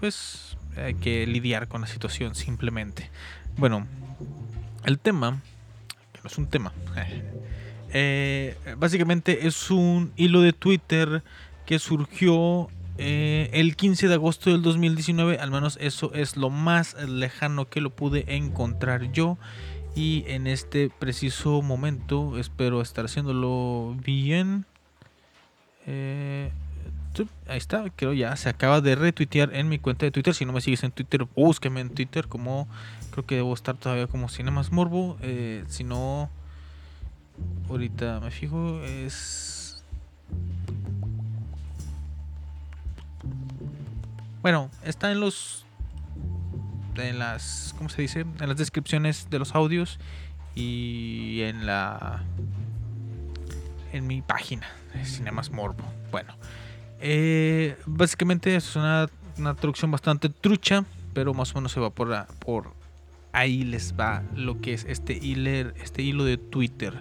pues 0.00 0.56
hay 0.76 0.94
que 0.94 1.26
lidiar 1.26 1.68
con 1.68 1.80
la 1.80 1.86
situación 1.86 2.34
simplemente 2.34 3.08
bueno 3.56 3.86
el 4.84 4.98
tema 4.98 5.40
que 6.12 6.20
no 6.24 6.28
es 6.28 6.36
un 6.38 6.48
tema 6.48 6.72
eh, 7.92 8.56
básicamente 8.76 9.46
es 9.46 9.70
un 9.70 10.12
hilo 10.16 10.40
de 10.42 10.52
Twitter 10.52 11.22
que 11.66 11.78
surgió 11.78 12.68
eh, 12.98 13.50
el 13.52 13.76
15 13.76 14.08
de 14.08 14.14
agosto 14.14 14.50
del 14.50 14.62
2019 14.62 15.38
al 15.38 15.50
menos 15.50 15.78
eso 15.80 16.12
es 16.14 16.36
lo 16.36 16.50
más 16.50 16.94
lejano 17.08 17.68
que 17.68 17.80
lo 17.80 17.90
pude 17.90 18.36
encontrar 18.36 19.12
yo 19.12 19.38
y 19.94 20.24
en 20.26 20.46
este 20.46 20.90
preciso 20.90 21.62
momento 21.62 22.38
espero 22.38 22.80
estar 22.80 23.04
haciéndolo 23.04 23.94
bien. 24.02 24.64
Eh, 25.86 26.50
ahí 27.46 27.58
está, 27.58 27.84
creo 27.94 28.12
ya 28.12 28.34
se 28.36 28.48
acaba 28.48 28.80
de 28.80 28.94
retuitear 28.94 29.54
en 29.54 29.68
mi 29.68 29.78
cuenta 29.78 30.06
de 30.06 30.10
Twitter. 30.10 30.34
Si 30.34 30.46
no 30.46 30.52
me 30.52 30.60
sigues 30.60 30.82
en 30.84 30.92
Twitter, 30.92 31.26
búsqueme 31.36 31.80
en 31.80 31.90
Twitter 31.90 32.26
como 32.28 32.68
creo 33.10 33.26
que 33.26 33.36
debo 33.36 33.52
estar 33.52 33.76
todavía 33.76 34.06
como 34.06 34.28
Cinemas 34.28 34.72
Morbo. 34.72 35.18
Eh, 35.20 35.64
si 35.68 35.84
no, 35.84 36.30
ahorita 37.68 38.20
me 38.20 38.30
fijo, 38.30 38.82
es. 38.82 39.84
Bueno, 44.42 44.70
está 44.84 45.12
en 45.12 45.20
los 45.20 45.64
en 46.96 47.18
las 47.20 47.74
¿cómo 47.78 47.88
se 47.88 48.02
dice? 48.02 48.20
En 48.20 48.48
las 48.48 48.56
descripciones 48.56 49.30
de 49.30 49.38
los 49.38 49.54
audios 49.54 50.00
y 50.56 51.42
en 51.42 51.64
la 51.64 52.24
en 53.92 54.08
mi 54.08 54.20
página 54.20 54.66
Cinemas 55.04 55.50
Morbo. 55.52 55.84
Bueno, 56.10 56.34
eh, 57.00 57.76
básicamente 57.86 58.56
es 58.56 58.74
una, 58.74 59.08
una 59.38 59.54
traducción 59.54 59.92
bastante 59.92 60.28
trucha, 60.28 60.84
pero 61.14 61.34
más 61.34 61.52
o 61.52 61.54
menos 61.56 61.70
se 61.70 61.78
va 61.78 61.90
por, 61.90 62.74
ahí 63.32 63.62
les 63.62 63.94
va 63.94 64.22
lo 64.34 64.60
que 64.60 64.74
es 64.74 64.84
este 64.88 65.12
hilo, 65.12 65.70
este 65.80 66.02
hilo 66.02 66.24
de 66.24 66.36
Twitter. 66.36 67.00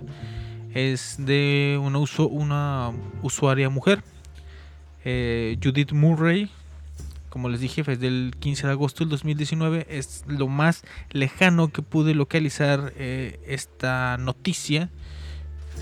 Es 0.75 1.17
de 1.17 1.79
una 1.81 2.91
usuaria 3.21 3.69
mujer, 3.69 4.03
eh, 5.03 5.57
Judith 5.61 5.91
Murray, 5.91 6.49
como 7.31 7.47
les 7.47 7.61
dije, 7.61 7.81
es 7.87 7.99
del 8.01 8.35
15 8.37 8.67
de 8.67 8.73
agosto 8.73 9.05
del 9.05 9.09
2019. 9.09 9.87
Es 9.89 10.25
lo 10.27 10.49
más 10.49 10.83
lejano 11.11 11.71
que 11.71 11.81
pude 11.81 12.13
localizar 12.13 12.91
eh, 12.97 13.39
esta 13.47 14.17
noticia, 14.17 14.89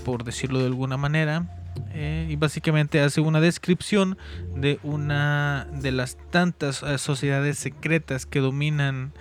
por 0.04 0.22
decirlo 0.22 0.60
de 0.60 0.66
alguna 0.66 0.96
manera. 0.96 1.56
Eh, 1.92 2.28
y 2.30 2.36
básicamente 2.36 3.00
hace 3.00 3.20
una 3.20 3.40
descripción 3.40 4.16
de 4.54 4.78
una 4.84 5.66
de 5.72 5.90
las 5.90 6.18
tantas 6.30 6.84
eh, 6.84 6.98
sociedades 6.98 7.58
secretas 7.58 8.26
que 8.26 8.38
dominan 8.38 9.12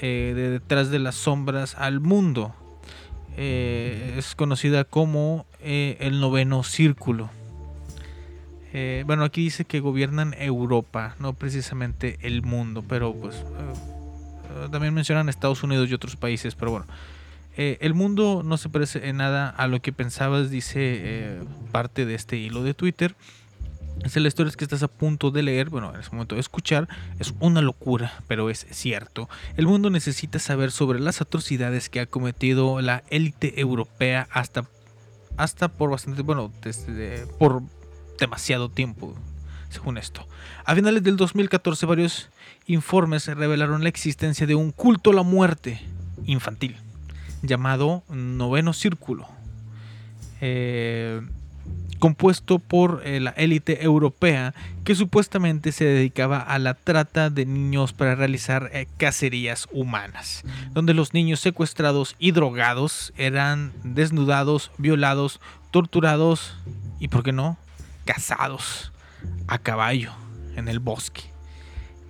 de 0.00 0.34
detrás 0.34 0.90
de 0.90 1.00
las 1.00 1.16
sombras 1.16 1.74
al 1.74 1.98
mundo. 1.98 2.54
Es 3.36 4.36
conocida 4.36 4.84
como 4.84 5.44
el 5.60 6.20
noveno 6.20 6.62
círculo. 6.62 7.30
Eh, 8.72 9.02
bueno, 9.06 9.24
aquí 9.24 9.44
dice 9.44 9.64
que 9.64 9.80
gobiernan 9.80 10.34
Europa, 10.38 11.16
no 11.18 11.32
precisamente 11.32 12.18
el 12.22 12.42
mundo, 12.42 12.84
pero 12.86 13.14
pues 13.14 13.36
eh, 13.36 13.40
eh, 13.40 14.68
también 14.70 14.92
mencionan 14.92 15.28
Estados 15.28 15.62
Unidos 15.62 15.88
y 15.88 15.94
otros 15.94 16.16
países, 16.16 16.54
pero 16.54 16.70
bueno. 16.70 16.86
El 17.60 17.92
mundo 17.92 18.42
no 18.44 18.56
se 18.56 18.68
parece 18.68 19.08
en 19.08 19.16
nada 19.16 19.48
a 19.48 19.66
lo 19.66 19.82
que 19.82 19.92
pensabas, 19.92 20.48
dice 20.48 21.40
parte 21.72 22.06
de 22.06 22.14
este 22.14 22.36
hilo 22.36 22.62
de 22.62 22.72
Twitter. 22.72 23.16
Es 24.04 24.14
la 24.14 24.28
historia 24.28 24.52
que 24.56 24.62
estás 24.62 24.84
a 24.84 24.86
punto 24.86 25.32
de 25.32 25.42
leer, 25.42 25.68
bueno, 25.68 25.92
en 25.92 25.98
ese 25.98 26.10
momento 26.12 26.36
de 26.36 26.40
escuchar, 26.40 26.86
es 27.18 27.34
una 27.40 27.60
locura, 27.60 28.22
pero 28.28 28.48
es 28.48 28.64
cierto. 28.70 29.28
El 29.56 29.66
mundo 29.66 29.90
necesita 29.90 30.38
saber 30.38 30.70
sobre 30.70 31.00
las 31.00 31.20
atrocidades 31.20 31.88
que 31.88 31.98
ha 31.98 32.06
cometido 32.06 32.80
la 32.80 33.02
élite 33.10 33.60
europea 33.60 34.28
hasta, 34.30 34.64
hasta 35.36 35.66
por 35.66 35.90
bastante, 35.90 36.22
bueno, 36.22 36.52
desde, 36.62 37.26
por 37.40 37.62
demasiado 38.18 38.68
tiempo, 38.68 39.14
según 39.70 39.98
esto. 39.98 40.26
A 40.64 40.74
finales 40.74 41.02
del 41.02 41.16
2014 41.16 41.86
varios 41.86 42.28
informes 42.66 43.26
revelaron 43.26 43.82
la 43.82 43.88
existencia 43.88 44.46
de 44.46 44.54
un 44.54 44.72
culto 44.72 45.10
a 45.10 45.14
la 45.14 45.22
muerte 45.22 45.80
infantil 46.26 46.76
llamado 47.42 48.02
Noveno 48.08 48.72
Círculo, 48.72 49.28
eh, 50.40 51.20
compuesto 51.98 52.58
por 52.58 53.02
eh, 53.04 53.20
la 53.20 53.30
élite 53.30 53.84
europea 53.84 54.54
que 54.84 54.94
supuestamente 54.94 55.72
se 55.72 55.84
dedicaba 55.84 56.38
a 56.38 56.58
la 56.58 56.74
trata 56.74 57.30
de 57.30 57.44
niños 57.46 57.92
para 57.92 58.14
realizar 58.14 58.70
eh, 58.72 58.86
cacerías 58.96 59.68
humanas, 59.72 60.44
donde 60.72 60.94
los 60.94 61.14
niños 61.14 61.40
secuestrados 61.40 62.14
y 62.18 62.32
drogados 62.32 63.12
eran 63.16 63.72
desnudados, 63.82 64.70
violados, 64.78 65.40
torturados 65.70 66.56
y, 66.98 67.08
¿por 67.08 67.22
qué 67.22 67.32
no?, 67.32 67.58
cazados 68.08 68.90
a 69.48 69.58
caballo 69.58 70.12
en 70.56 70.68
el 70.68 70.78
bosque. 70.78 71.24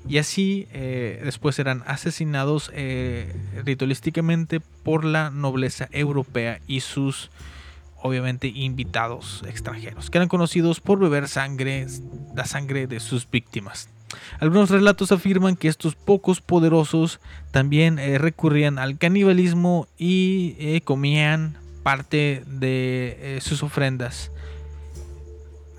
Y 0.08 0.18
así 0.18 0.68
eh, 0.72 1.20
después 1.24 1.58
eran 1.58 1.82
asesinados 1.88 2.70
eh, 2.72 3.34
ritualísticamente 3.64 4.60
por 4.60 5.04
la 5.04 5.30
nobleza 5.30 5.88
europea 5.90 6.60
y 6.68 6.80
sus 6.80 7.32
obviamente 8.00 8.46
invitados 8.46 9.42
extranjeros, 9.48 10.08
que 10.08 10.18
eran 10.18 10.28
conocidos 10.28 10.80
por 10.80 11.00
beber 11.00 11.26
sangre, 11.26 11.88
la 12.36 12.46
sangre 12.46 12.86
de 12.86 13.00
sus 13.00 13.28
víctimas. 13.28 13.88
Algunos 14.38 14.70
relatos 14.70 15.10
afirman 15.10 15.56
que 15.56 15.66
estos 15.66 15.96
pocos 15.96 16.40
poderosos 16.40 17.18
también 17.50 17.98
eh, 17.98 18.18
recurrían 18.18 18.78
al 18.78 18.98
canibalismo 18.98 19.88
y 19.98 20.80
comían 20.82 21.56
parte 21.82 22.44
de 22.46 23.40
sus 23.42 23.64
ofrendas 23.64 24.30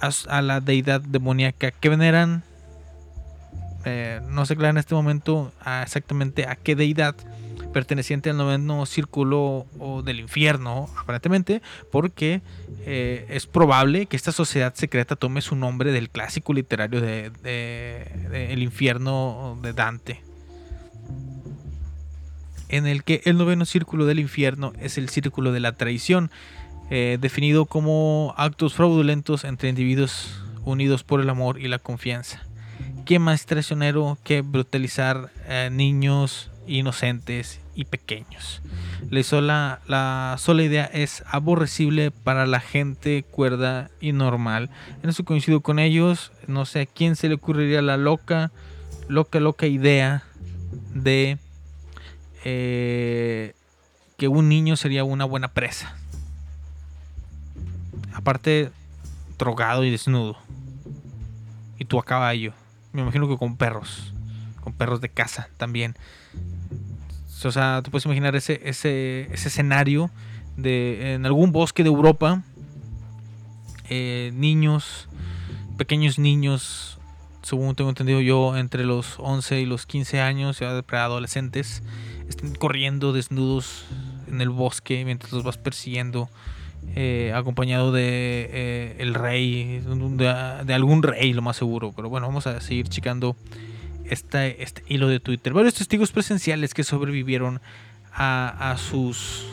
a, 0.02 0.42
la 0.42 0.60
deidad 0.62 1.02
demoníaca. 1.02 1.72
Que 1.72 1.90
veneran. 1.90 2.44
Eh, 3.86 4.20
no 4.30 4.46
se 4.46 4.54
aclara 4.54 4.72
en 4.72 4.78
este 4.78 4.94
momento 4.94 5.54
exactamente 5.84 6.46
a 6.46 6.56
qué 6.56 6.76
deidad 6.76 7.16
perteneciente 7.72 8.30
al 8.30 8.38
noveno 8.38 8.86
círculo 8.86 9.66
o 9.80 10.02
del 10.02 10.20
infierno, 10.20 10.90
aparentemente, 10.98 11.62
porque 11.92 12.42
eh, 12.86 13.26
es 13.30 13.46
probable 13.46 14.08
que 14.08 14.18
esta 14.18 14.32
sociedad 14.32 14.74
secreta 14.74 15.16
tome 15.16 15.42
su 15.42 15.56
nombre 15.56 15.92
del 15.92 16.10
clásico 16.10 16.52
literario 16.54 17.00
de- 17.00 17.30
de 17.30 18.52
El 18.52 18.64
infierno 18.64 19.58
de 19.62 19.74
Dante, 19.74 20.22
en 22.70 22.86
el 22.88 23.04
que 23.04 23.22
el 23.26 23.38
noveno 23.38 23.66
círculo 23.66 24.06
del 24.06 24.20
infierno 24.20 24.74
es 24.80 24.98
el 24.98 25.10
círculo 25.10 25.52
de 25.52 25.60
la 25.60 25.74
traición, 25.74 26.32
eh, 26.90 27.18
definido 27.22 27.66
como 27.66 28.34
actos 28.38 28.74
fraudulentos 28.74 29.44
entre 29.44 29.70
individuos 29.70 30.42
unidos 30.66 31.04
por 31.04 31.22
el 31.22 31.30
amor 31.30 31.60
y 31.60 31.68
la 31.68 31.80
confianza. 31.80 32.42
¿Qué 33.06 33.20
más 33.20 33.46
traicionero 33.46 34.18
que 34.24 34.42
brutalizar 34.42 35.32
a 35.48 35.70
niños 35.70 36.52
inocentes 36.68 37.60
y 37.76 37.86
pequeños? 37.86 38.62
La 39.10 39.24
sola, 39.24 39.82
la 39.88 40.36
sola 40.38 40.64
idea 40.64 40.86
es 40.86 41.24
aborrecible 41.28 42.12
para 42.12 42.46
la 42.46 42.60
gente 42.60 43.24
cuerda 43.24 43.90
y 44.00 44.12
normal. 44.12 44.70
En 45.02 45.10
eso 45.10 45.26
coincido 45.26 45.62
con 45.62 45.80
ellos. 45.80 46.32
No 46.48 46.66
sé 46.66 46.82
a 46.82 46.86
quién 46.86 47.16
se 47.16 47.30
le 47.30 47.36
ocurriría 47.36 47.82
la 47.82 47.98
loca, 47.98 48.52
loca, 49.08 49.40
loca 49.40 49.66
idea 49.66 50.24
de 50.94 51.38
eh, 52.46 53.54
que 54.18 54.28
un 54.28 54.50
niño 54.50 54.76
sería 54.76 55.04
una 55.04 55.26
buena 55.26 55.50
presa. 55.50 55.99
Aparte, 58.20 58.72
drogado 59.38 59.86
y 59.86 59.92
desnudo. 59.92 60.38
Y 61.78 61.86
tú 61.86 61.98
a 62.00 62.04
caballo. 62.04 62.52
Me 62.92 63.02
imagino 63.02 63.30
que 63.30 63.38
con 63.38 63.56
perros. 63.56 64.14
Con 64.62 64.74
perros 64.74 65.00
de 65.00 65.08
casa 65.08 65.48
también. 65.56 65.96
O 67.46 67.52
sea, 67.52 67.82
tú 67.82 67.92
puedes 67.92 68.04
imaginar 68.04 68.36
ese, 68.36 68.60
ese, 68.66 69.30
ese 69.32 69.48
escenario 69.48 70.12
de 70.58 71.14
en 71.14 71.26
algún 71.26 71.54
bosque 71.54 71.84
de 71.84 71.90
Europa. 71.90 72.44
eh, 73.90 74.32
niños, 74.34 75.08
pequeños 75.78 76.20
niños 76.20 77.00
según 77.42 77.74
tengo 77.76 77.90
entendido 77.90 78.20
yo, 78.22 78.58
entre 78.58 78.84
los 78.84 79.16
11 79.18 79.62
y 79.62 79.66
los 79.66 79.86
15 79.86 80.22
años, 80.22 80.60
ya 80.60 80.82
preadolescentes, 80.84 81.82
estén 82.28 82.54
corriendo 82.54 83.14
desnudos 83.14 83.86
en 84.28 84.42
el 84.42 84.50
bosque 84.50 85.04
mientras 85.06 85.32
los 85.32 85.44
vas 85.44 85.58
persiguiendo, 85.58 86.30
eh, 86.96 87.32
acompañado 87.36 87.92
de 87.92 88.50
eh, 88.52 88.96
el 89.00 89.14
rey, 89.14 89.82
de, 89.84 90.74
algún 90.74 91.04
rey, 91.04 91.34
lo 91.34 91.42
más 91.42 91.58
seguro. 91.58 91.94
Pero 91.96 92.10
bueno, 92.10 92.28
vamos 92.28 92.48
a 92.48 92.60
seguir 92.62 92.88
checando 92.90 93.36
esta, 94.06 94.46
este 94.48 94.84
hilo 94.88 95.08
de 95.08 95.20
Twitter. 95.20 95.54
Varios 95.54 95.76
testigos 95.76 96.12
presenciales 96.12 96.74
que 96.74 96.84
sobrevivieron 96.84 97.62
a, 98.14 98.72
a 98.72 98.78
sus 98.78 99.46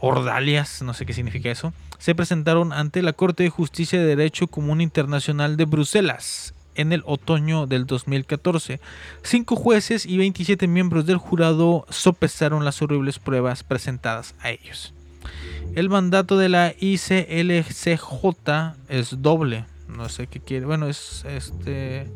ordalias, 0.00 0.82
no 0.82 0.94
sé 0.94 1.06
qué 1.06 1.12
significa 1.12 1.50
eso, 1.50 1.72
se 1.98 2.14
presentaron 2.14 2.72
ante 2.72 3.02
la 3.02 3.12
Corte 3.12 3.44
de 3.44 3.50
Justicia 3.50 4.00
de 4.00 4.06
Derecho 4.06 4.48
Común 4.48 4.80
Internacional 4.80 5.56
de 5.56 5.64
Bruselas 5.64 6.54
en 6.74 6.92
el 6.92 7.02
otoño 7.06 7.66
del 7.66 7.86
2014. 7.86 8.80
Cinco 9.22 9.56
jueces 9.56 10.06
y 10.06 10.16
27 10.18 10.66
miembros 10.66 11.06
del 11.06 11.18
jurado 11.18 11.86
sopesaron 11.90 12.64
las 12.64 12.82
horribles 12.82 13.18
pruebas 13.18 13.62
presentadas 13.62 14.34
a 14.40 14.50
ellos. 14.50 14.94
El 15.74 15.88
mandato 15.88 16.36
de 16.38 16.48
la 16.48 16.74
ICLCJ 16.78 18.74
es 18.88 19.22
doble. 19.22 19.64
No 19.88 20.08
sé 20.08 20.26
qué 20.26 20.40
quiere. 20.40 20.66
Bueno, 20.66 20.86
es 20.88 21.24
este. 21.26 22.06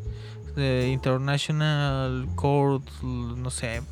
de 0.57 0.89
International 0.91 2.27
Court. 2.35 2.89
No 3.03 3.51
sé. 3.51 3.83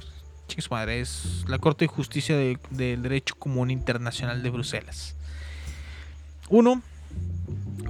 Chicos 0.48 0.70
madre. 0.70 1.00
Es 1.00 1.44
la 1.48 1.59
Corte 1.59 1.85
de 1.85 1.88
Justicia 1.88 2.37
de- 2.37 2.59
del 2.70 3.03
Derecho 3.03 3.35
Común 3.38 3.70
Internacional 3.70 4.42
de 4.42 4.50
Bruselas. 4.50 5.14
Uno. 6.48 6.83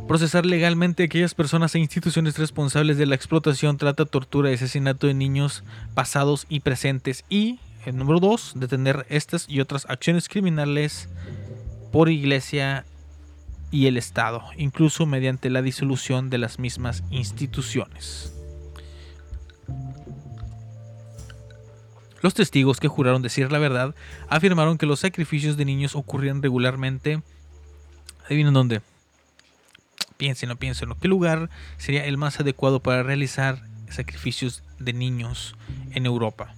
Procesar 0.08 0.44
legalmente 0.44 1.02
a 1.02 1.06
aquellas 1.06 1.34
personas 1.34 1.74
e 1.74 1.78
instituciones 1.78 2.36
responsables 2.36 2.98
de 2.98 3.06
la 3.06 3.14
explotación, 3.14 3.78
trata, 3.78 4.04
tortura 4.04 4.50
y 4.50 4.54
asesinato 4.54 5.06
de 5.06 5.14
niños 5.14 5.62
pasados 5.94 6.44
y 6.50 6.60
presentes. 6.60 7.24
Y, 7.30 7.58
el 7.86 7.96
número 7.96 8.20
dos, 8.20 8.52
detener 8.56 9.06
estas 9.08 9.46
y 9.48 9.60
otras 9.60 9.86
acciones 9.88 10.28
criminales 10.28 11.08
por 11.92 12.10
iglesia 12.10 12.84
y 13.70 13.86
el 13.86 13.96
Estado, 13.96 14.42
incluso 14.56 15.06
mediante 15.06 15.50
la 15.50 15.62
disolución 15.62 16.30
de 16.30 16.38
las 16.38 16.58
mismas 16.58 17.02
instituciones. 17.10 18.32
Los 22.22 22.34
testigos 22.34 22.80
que 22.80 22.88
juraron 22.88 23.20
decir 23.20 23.52
la 23.52 23.58
verdad 23.58 23.94
afirmaron 24.28 24.78
que 24.78 24.86
los 24.86 25.00
sacrificios 25.00 25.56
de 25.56 25.66
niños 25.66 25.94
ocurrían 25.94 26.40
regularmente. 26.40 27.20
Adivinen 28.24 28.54
dónde. 28.54 28.80
Piénsenlo, 30.16 30.56
piénsenlo. 30.56 30.96
¿Qué 30.96 31.08
lugar 31.08 31.50
sería 31.76 32.06
el 32.06 32.16
más 32.16 32.40
adecuado 32.40 32.80
para 32.80 33.02
realizar 33.02 33.62
sacrificios 33.90 34.62
de 34.78 34.94
niños 34.94 35.54
en 35.90 36.06
Europa? 36.06 36.54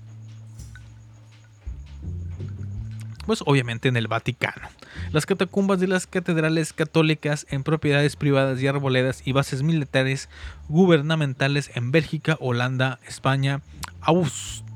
Pues 3.26 3.42
obviamente 3.44 3.88
en 3.88 3.96
el 3.96 4.08
Vaticano. 4.08 4.68
Las 5.12 5.26
catacumbas 5.26 5.80
de 5.80 5.88
las 5.88 6.06
catedrales 6.06 6.72
católicas 6.72 7.46
en 7.50 7.64
propiedades 7.64 8.16
privadas 8.16 8.62
y 8.62 8.68
arboledas 8.68 9.22
y 9.24 9.32
bases 9.32 9.62
militares 9.62 10.28
gubernamentales 10.68 11.70
en 11.74 11.90
Bélgica, 11.90 12.36
Holanda, 12.40 13.00
España, 13.06 13.60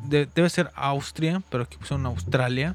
debe 0.08 0.50
ser 0.50 0.70
Austria, 0.74 1.42
pero 1.50 1.64
aquí 1.64 1.76
pusieron 1.76 2.06
Australia, 2.06 2.74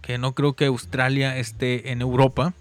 que 0.00 0.16
no 0.16 0.32
creo 0.32 0.54
que 0.54 0.66
Australia 0.66 1.36
esté 1.36 1.92
en 1.92 2.00
Europa. 2.00 2.54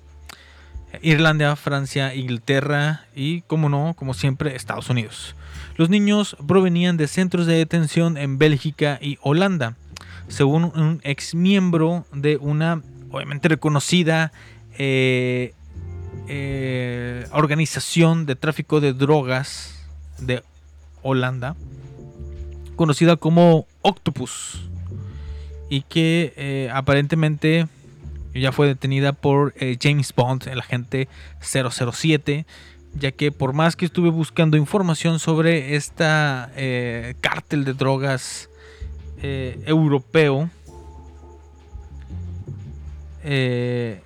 Irlanda, 1.01 1.55
Francia, 1.55 2.15
Inglaterra 2.15 3.05
y, 3.15 3.41
como 3.41 3.69
no, 3.69 3.93
como 3.97 4.13
siempre, 4.13 4.55
Estados 4.55 4.89
Unidos. 4.89 5.35
Los 5.75 5.89
niños 5.89 6.35
provenían 6.47 6.97
de 6.97 7.07
centros 7.07 7.45
de 7.45 7.55
detención 7.55 8.17
en 8.17 8.37
Bélgica 8.37 8.97
y 9.01 9.17
Holanda, 9.21 9.75
según 10.27 10.65
un 10.65 10.99
ex 11.03 11.35
miembro 11.35 12.05
de 12.13 12.37
una, 12.37 12.81
obviamente 13.11 13.47
reconocida, 13.47 14.31
eh, 14.77 15.53
eh, 16.29 17.25
organización 17.31 18.25
de 18.25 18.35
tráfico 18.35 18.81
de 18.81 18.91
drogas 18.91 19.87
de 20.17 20.43
Holanda, 21.01 21.55
conocida 22.75 23.15
como 23.15 23.65
Octopus, 23.81 24.61
y 25.69 25.83
que 25.83 26.33
eh, 26.35 26.69
aparentemente 26.73 27.67
ya 28.33 28.51
fue 28.51 28.67
detenida 28.67 29.13
por 29.13 29.53
eh, 29.57 29.77
James 29.81 30.13
Bond, 30.13 30.49
el 30.49 30.59
agente 30.59 31.07
007, 31.39 32.45
ya 32.93 33.11
que 33.13 33.31
por 33.31 33.53
más 33.53 33.77
que 33.77 33.85
estuve 33.85 34.09
buscando 34.09 34.57
información 34.57 35.19
sobre 35.19 35.75
esta 35.75 36.51
cártel 37.21 37.63
de 37.63 37.73
drogas 37.73 38.49
eh, 39.21 39.59
europeo, 39.65 40.49
eh, 43.23 44.01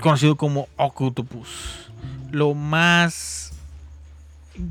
conocido 0.00 0.36
como 0.36 0.68
Octopus, 0.76 1.90
lo 2.30 2.54
más 2.54 3.52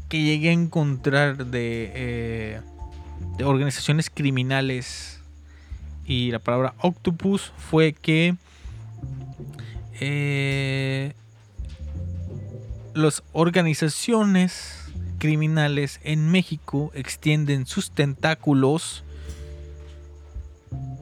que 0.08 0.22
llegué 0.22 0.50
a 0.50 0.54
encontrar 0.54 1.48
de, 1.48 1.92
eh, 1.96 2.62
de 3.38 3.44
organizaciones 3.44 4.12
criminales 4.12 5.20
y 6.06 6.32
la 6.32 6.40
palabra 6.40 6.76
octopus 6.80 7.52
fue 7.58 7.94
que 7.94 8.36
las 12.94 13.24
organizaciones 13.32 14.83
criminales 15.24 16.02
en 16.04 16.30
México 16.30 16.92
extienden 16.94 17.66
sus 17.66 17.92
tentáculos 17.92 19.06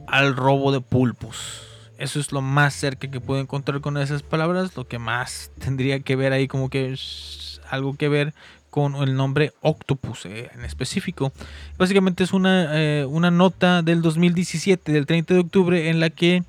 al 0.06 0.36
robo 0.36 0.70
de 0.70 0.80
pulpos. 0.80 1.62
Eso 1.98 2.20
es 2.20 2.30
lo 2.30 2.40
más 2.40 2.72
cerca 2.72 3.10
que 3.10 3.18
puedo 3.18 3.40
encontrar 3.40 3.80
con 3.80 3.96
esas 3.96 4.22
palabras. 4.22 4.76
Lo 4.76 4.86
que 4.86 5.00
más 5.00 5.50
tendría 5.58 5.98
que 5.98 6.14
ver 6.14 6.32
ahí 6.32 6.46
como 6.46 6.70
que 6.70 6.92
es 6.92 7.60
algo 7.68 7.96
que 7.96 8.08
ver 8.08 8.32
con 8.70 8.94
el 8.94 9.16
nombre 9.16 9.54
Octopus 9.60 10.26
eh, 10.26 10.52
en 10.54 10.64
específico. 10.64 11.32
Básicamente 11.76 12.22
es 12.22 12.32
una, 12.32 12.80
eh, 12.80 13.04
una 13.04 13.32
nota 13.32 13.82
del 13.82 14.02
2017, 14.02 14.92
del 14.92 15.06
30 15.06 15.34
de 15.34 15.40
octubre, 15.40 15.90
en 15.90 15.98
la 15.98 16.10
que 16.10 16.44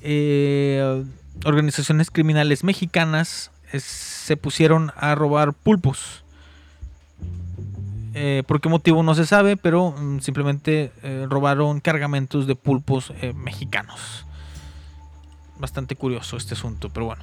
eh, 0.00 1.04
organizaciones 1.44 2.12
criminales 2.12 2.62
mexicanas 2.62 3.50
se 3.78 4.36
pusieron 4.36 4.92
a 4.94 5.16
robar 5.16 5.54
pulpos. 5.54 6.23
Eh, 8.14 8.42
¿Por 8.46 8.60
qué 8.60 8.68
motivo 8.68 9.02
no 9.02 9.14
se 9.14 9.26
sabe? 9.26 9.56
Pero 9.56 9.92
mm, 9.92 10.20
simplemente 10.20 10.92
eh, 11.02 11.26
robaron 11.28 11.80
cargamentos 11.80 12.46
de 12.46 12.54
pulpos 12.54 13.12
eh, 13.20 13.32
mexicanos. 13.32 14.26
Bastante 15.58 15.96
curioso 15.96 16.36
este 16.36 16.54
asunto, 16.54 16.90
pero 16.90 17.06
bueno. 17.06 17.22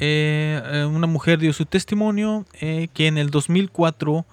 Una 0.00 1.06
mujer 1.06 1.38
dio 1.38 1.52
su 1.52 1.64
testimonio 1.64 2.44
que 2.58 3.06
en 3.06 3.18
el 3.18 3.30
2004 3.30 4.26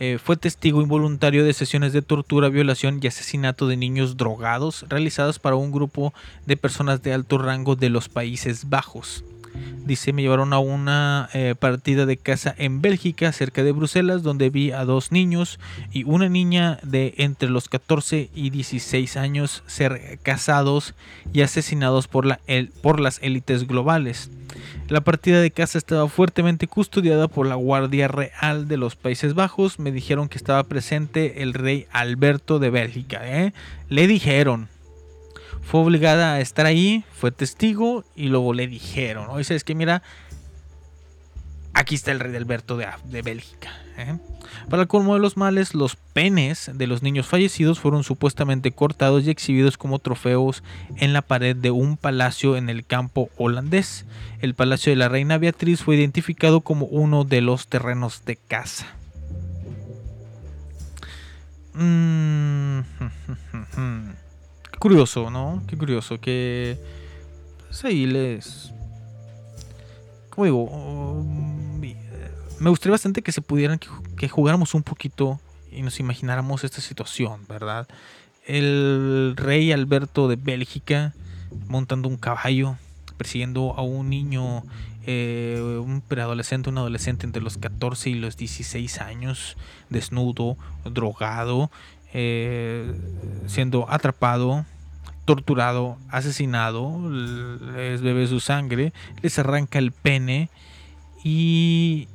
eh, 0.00 0.18
fue 0.18 0.36
testigo 0.36 0.82
involuntario 0.82 1.44
de 1.44 1.52
sesiones 1.52 1.92
de 1.92 2.02
tortura, 2.02 2.48
violación 2.48 2.98
y 3.00 3.06
asesinato 3.06 3.68
de 3.68 3.76
niños 3.76 4.16
drogados 4.16 4.84
realizadas 4.88 5.38
para 5.38 5.54
un 5.54 5.70
grupo 5.70 6.12
de 6.46 6.56
personas 6.56 7.02
de 7.02 7.12
alto 7.12 7.38
rango 7.38 7.76
de 7.76 7.90
los 7.90 8.08
Países 8.08 8.68
Bajos. 8.68 9.24
Dice, 9.84 10.12
me 10.14 10.22
llevaron 10.22 10.52
a 10.54 10.58
una 10.58 11.28
eh, 11.34 11.54
partida 11.58 12.06
de 12.06 12.16
casa 12.16 12.54
en 12.56 12.80
Bélgica, 12.80 13.30
cerca 13.32 13.62
de 13.62 13.72
Bruselas, 13.72 14.22
donde 14.22 14.48
vi 14.48 14.70
a 14.72 14.84
dos 14.86 15.12
niños 15.12 15.60
y 15.92 16.04
una 16.04 16.28
niña 16.30 16.78
de 16.82 17.14
entre 17.18 17.50
los 17.50 17.68
14 17.68 18.30
y 18.34 18.48
16 18.50 19.16
años 19.18 19.62
ser 19.66 20.18
casados 20.22 20.94
y 21.34 21.42
asesinados 21.42 22.08
por, 22.08 22.24
la, 22.24 22.40
el- 22.46 22.68
por 22.68 22.98
las 22.98 23.18
élites 23.22 23.66
globales. 23.66 24.30
La 24.88 25.02
partida 25.02 25.40
de 25.40 25.50
casa 25.50 25.76
estaba 25.78 26.08
fuertemente 26.08 26.66
custodiada 26.66 27.28
por 27.28 27.46
la 27.46 27.54
Guardia 27.56 28.08
Real 28.08 28.68
de 28.68 28.76
los 28.78 28.96
Países 28.96 29.34
Bajos. 29.34 29.78
Me 29.78 29.92
dijeron 29.92 30.28
que 30.28 30.38
estaba 30.38 30.62
presente 30.64 31.42
el 31.42 31.52
rey 31.52 31.86
Alberto 31.92 32.58
de 32.58 32.70
Bélgica. 32.70 33.20
¿eh? 33.24 33.52
Le 33.90 34.06
dijeron. 34.06 34.68
Fue 35.66 35.80
obligada 35.80 36.34
a 36.34 36.40
estar 36.40 36.66
ahí, 36.66 37.04
fue 37.12 37.32
testigo 37.32 38.04
y 38.14 38.28
luego 38.28 38.52
le 38.52 38.66
dijeron. 38.66 39.28
Oye, 39.30 39.54
es 39.54 39.64
que 39.64 39.74
mira, 39.74 40.02
aquí 41.72 41.94
está 41.94 42.12
el 42.12 42.20
rey 42.20 42.34
Alberto 42.36 42.76
de, 42.76 42.86
de 43.06 43.22
Bélgica. 43.22 43.70
¿eh? 43.96 44.18
Para 44.68 44.82
el 44.82 44.88
colmo 44.88 45.14
de 45.14 45.20
los 45.20 45.36
males, 45.36 45.74
los 45.74 45.96
penes 45.96 46.70
de 46.74 46.86
los 46.86 47.02
niños 47.02 47.26
fallecidos 47.26 47.80
fueron 47.80 48.04
supuestamente 48.04 48.72
cortados 48.72 49.24
y 49.24 49.30
exhibidos 49.30 49.76
como 49.76 49.98
trofeos 49.98 50.62
en 50.96 51.12
la 51.12 51.22
pared 51.22 51.56
de 51.56 51.70
un 51.70 51.96
palacio 51.96 52.56
en 52.56 52.70
el 52.70 52.84
campo 52.84 53.28
holandés. 53.36 54.06
El 54.40 54.54
palacio 54.54 54.90
de 54.90 54.96
la 54.96 55.08
reina 55.08 55.38
Beatriz 55.38 55.82
fue 55.82 55.96
identificado 55.96 56.60
como 56.60 56.86
uno 56.86 57.24
de 57.24 57.40
los 57.40 57.68
terrenos 57.68 58.24
de 58.24 58.36
caza. 58.36 58.86
Mm, 61.74 62.80
Qué 62.80 64.14
curioso, 64.84 65.30
¿no? 65.30 65.62
Qué 65.66 65.78
curioso 65.78 66.20
que 66.20 66.76
pues 67.68 67.84
les... 67.84 68.70
¿Cómo 70.28 70.44
digo? 70.44 70.64
Um, 70.64 71.80
me 72.60 72.68
gustaría 72.68 72.92
bastante 72.92 73.22
que 73.22 73.32
se 73.32 73.40
pudieran, 73.40 73.80
que 74.18 74.28
jugáramos 74.28 74.74
un 74.74 74.82
poquito 74.82 75.40
y 75.72 75.80
nos 75.80 76.00
imagináramos 76.00 76.64
esta 76.64 76.82
situación, 76.82 77.46
¿verdad? 77.48 77.88
El 78.44 79.32
rey 79.38 79.72
Alberto 79.72 80.28
de 80.28 80.36
Bélgica 80.36 81.14
montando 81.66 82.06
un 82.06 82.18
caballo, 82.18 82.76
persiguiendo 83.16 83.72
a 83.78 83.80
un 83.80 84.10
niño, 84.10 84.64
eh, 85.06 85.80
un 85.82 86.02
preadolescente, 86.02 86.68
un 86.68 86.76
adolescente 86.76 87.24
entre 87.24 87.40
los 87.40 87.56
14 87.56 88.10
y 88.10 88.14
los 88.16 88.36
16 88.36 89.00
años, 89.00 89.56
desnudo, 89.88 90.58
drogado, 90.84 91.70
eh, 92.12 92.94
siendo 93.46 93.90
atrapado, 93.90 94.66
torturado, 95.24 95.96
asesinado, 96.08 97.10
les 97.10 98.02
bebe 98.02 98.26
su 98.26 98.40
sangre, 98.40 98.92
les 99.22 99.38
arranca 99.38 99.78
el 99.78 99.92
pene 99.92 100.50
y 101.22 102.08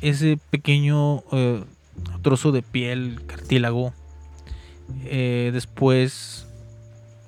ese 0.00 0.38
pequeño 0.50 1.22
eh, 1.32 1.64
trozo 2.22 2.52
de 2.52 2.62
piel, 2.62 3.22
cartílago, 3.26 3.92
eh, 5.04 5.50
después 5.52 6.46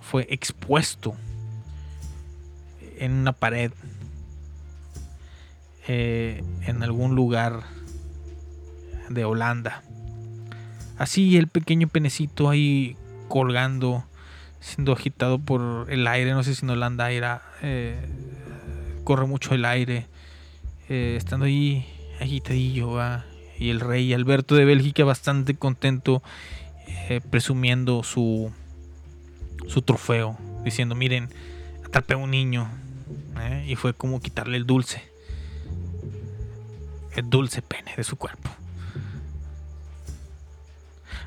fue 0.01 0.27
expuesto 0.31 1.15
en 2.99 3.13
una 3.13 3.33
pared 3.33 3.73
eh, 5.89 6.43
en 6.63 6.83
algún 6.83 7.15
lugar 7.15 7.63
de 9.09 9.25
Holanda. 9.25 9.83
Así 10.99 11.37
el 11.37 11.49
pequeño 11.49 11.89
penecito 11.89 12.49
ahí 12.49 12.97
colgando, 13.29 14.05
siendo 14.67 14.93
agitado 14.93 15.39
por 15.39 15.87
el 15.91 16.07
aire. 16.07 16.33
No 16.33 16.43
sé 16.43 16.55
si 16.55 16.65
en 16.65 16.71
Holanda 16.71 17.11
era, 17.11 17.43
eh, 17.63 17.97
corre 19.05 19.27
mucho 19.27 19.55
el 19.55 19.65
aire. 19.65 20.07
eh, 20.89 21.15
estando 21.17 21.47
ahí 21.47 21.85
agitadillo, 22.21 22.99
y 23.59 23.71
el 23.71 23.81
rey 23.81 24.13
Alberto 24.13 24.55
de 24.55 24.65
Bélgica 24.65 25.05
bastante 25.05 25.55
contento, 25.57 26.23
eh, 27.09 27.21
presumiendo 27.31 28.03
su, 28.03 28.53
su 29.67 29.83
trofeo, 29.83 30.39
diciendo, 30.65 30.95
miren, 30.95 31.29
atrapé 31.85 32.15
a 32.15 32.19
un 32.19 32.31
niño, 32.31 32.71
¿eh? 33.41 33.65
y 33.67 33.75
fue 33.77 33.95
como 33.95 34.21
quitarle 34.21 34.57
el 34.57 34.67
dulce, 34.67 35.03
el 37.17 37.29
dulce 37.29 37.63
pene 37.63 37.95
de 37.97 38.05
su 38.05 38.17
cuerpo. 38.17 38.51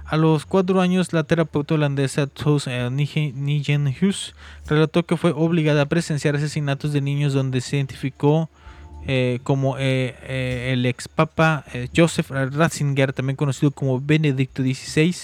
A 0.09 0.17
los 0.17 0.47
cuatro 0.47 0.81
años, 0.81 1.13
la 1.13 1.23
terapeuta 1.23 1.75
holandesa 1.75 2.25
Toos 2.25 2.65
eh, 2.65 2.89
Nije- 2.91 3.31
Nijenhuis 3.33 4.33
relató 4.67 5.05
que 5.05 5.17
fue 5.17 5.31
obligada 5.35 5.83
a 5.83 5.85
presenciar 5.85 6.35
asesinatos 6.35 6.93
de 6.93 7.01
niños 7.01 7.33
donde 7.33 7.61
se 7.61 7.75
identificó 7.77 8.49
eh, 9.05 9.39
como 9.43 9.75
eh, 9.77 10.71
el 10.73 10.83
ex 10.87 11.07
papa 11.07 11.63
Joseph 11.95 12.31
Ratzinger, 12.31 13.13
también 13.13 13.35
conocido 13.35 13.69
como 13.71 14.01
Benedicto 14.01 14.63
XVI, 14.63 15.15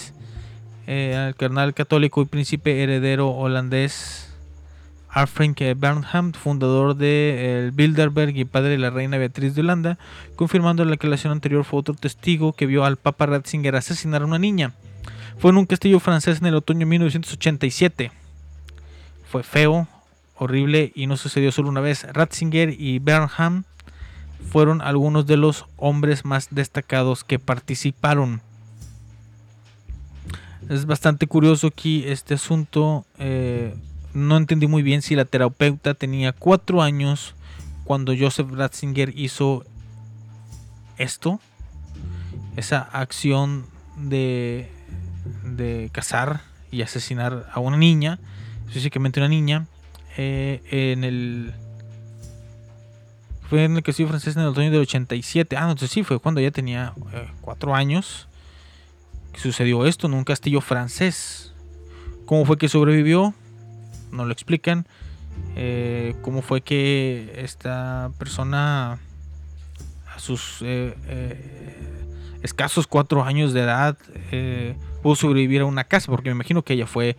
el 0.85 1.35
cardenal 1.35 1.73
católico 1.73 2.21
y 2.21 2.25
príncipe 2.25 2.83
heredero 2.83 3.31
holandés 3.31 4.34
Alfred 5.15 5.77
Bernham, 5.77 6.33
fundador 6.33 6.97
de 6.97 7.59
el 7.59 7.71
Bilderberg 7.71 8.35
y 8.35 8.43
padre 8.43 8.71
de 8.71 8.77
la 8.77 8.89
reina 8.89 9.17
Beatriz 9.17 9.55
de 9.55 9.61
Holanda, 9.61 9.97
confirmando 10.35 10.83
la 10.83 10.91
declaración 10.91 11.31
anterior 11.31 11.63
fue 11.63 11.79
otro 11.79 11.95
testigo 11.95 12.51
que 12.51 12.65
vio 12.65 12.83
al 12.83 12.97
Papa 12.97 13.25
Ratzinger 13.25 13.77
asesinar 13.77 14.23
a 14.23 14.25
una 14.25 14.39
niña. 14.39 14.73
Fue 15.37 15.51
en 15.51 15.57
un 15.57 15.67
castillo 15.67 16.01
francés 16.01 16.41
en 16.41 16.47
el 16.47 16.55
otoño 16.55 16.79
de 16.79 16.87
1987. 16.87 18.11
Fue 19.31 19.43
feo, 19.43 19.87
horrible 20.37 20.91
y 20.93 21.07
no 21.07 21.15
sucedió 21.15 21.53
solo 21.53 21.69
una 21.69 21.79
vez. 21.79 22.05
Ratzinger 22.11 22.75
y 22.77 22.99
Bernham 22.99 23.63
fueron 24.51 24.81
algunos 24.81 25.25
de 25.25 25.37
los 25.37 25.65
hombres 25.77 26.25
más 26.25 26.49
destacados 26.51 27.23
que 27.23 27.39
participaron. 27.39 28.41
Es 30.67 30.85
bastante 30.85 31.25
curioso 31.25 31.67
aquí 31.67 32.03
este 32.05 32.33
asunto. 32.33 33.05
eh, 33.17 33.75
no 34.15 34.37
entendí 34.37 34.65
muy 34.65 34.81
bien 34.81 35.01
si 35.01 35.13
la 35.13 35.25
terapeuta 35.25 35.93
tenía 35.93 36.31
cuatro 36.31 36.81
años 36.81 37.35
cuando 37.83 38.13
Joseph 38.17 38.49
Ratzinger 38.49 39.13
hizo 39.15 39.65
esto. 40.97 41.39
Esa 42.55 42.79
acción 42.79 43.65
de, 43.97 44.71
de 45.43 45.89
cazar 45.91 46.41
y 46.71 46.81
asesinar 46.81 47.49
a 47.53 47.59
una 47.59 47.75
niña, 47.75 48.17
específicamente 48.67 49.19
una 49.19 49.27
niña, 49.27 49.67
eh, 50.17 50.61
en 50.71 51.03
el... 51.03 51.53
Fue 53.49 53.65
en 53.65 53.75
el 53.75 53.83
castillo 53.83 54.07
francés 54.07 54.37
en 54.37 54.43
el 54.43 54.47
otoño 54.47 54.71
del 54.71 54.81
87. 54.81 55.57
Ah, 55.57 55.65
no, 55.65 55.71
entonces 55.71 55.91
sí, 55.91 56.03
fue 56.03 56.19
cuando 56.19 56.39
ya 56.39 56.51
tenía 56.51 56.93
eh, 57.13 57.27
cuatro 57.41 57.75
años 57.75 58.27
que 59.33 59.39
sucedió 59.41 59.85
esto 59.85 60.07
en 60.07 60.13
un 60.13 60.23
castillo 60.23 60.61
francés. 60.61 61.53
¿Cómo 62.25 62.45
fue 62.45 62.57
que 62.57 62.69
sobrevivió? 62.69 63.35
No 64.15 64.25
lo 64.25 64.31
explican. 64.31 64.87
Eh, 65.55 66.15
¿Cómo 66.21 66.41
fue 66.41 66.61
que 66.61 67.33
esta 67.37 68.11
persona 68.17 68.99
a 70.13 70.19
sus 70.19 70.61
eh, 70.61 70.95
eh, 71.07 72.05
escasos 72.41 72.87
cuatro 72.87 73.23
años 73.23 73.51
de 73.53 73.61
edad 73.61 73.97
eh, 74.31 74.75
pudo 75.03 75.15
sobrevivir 75.15 75.61
a 75.61 75.65
una 75.65 75.83
casa? 75.83 76.11
Porque 76.11 76.29
me 76.29 76.35
imagino 76.35 76.63
que 76.63 76.73
ella 76.73 76.87
fue 76.87 77.17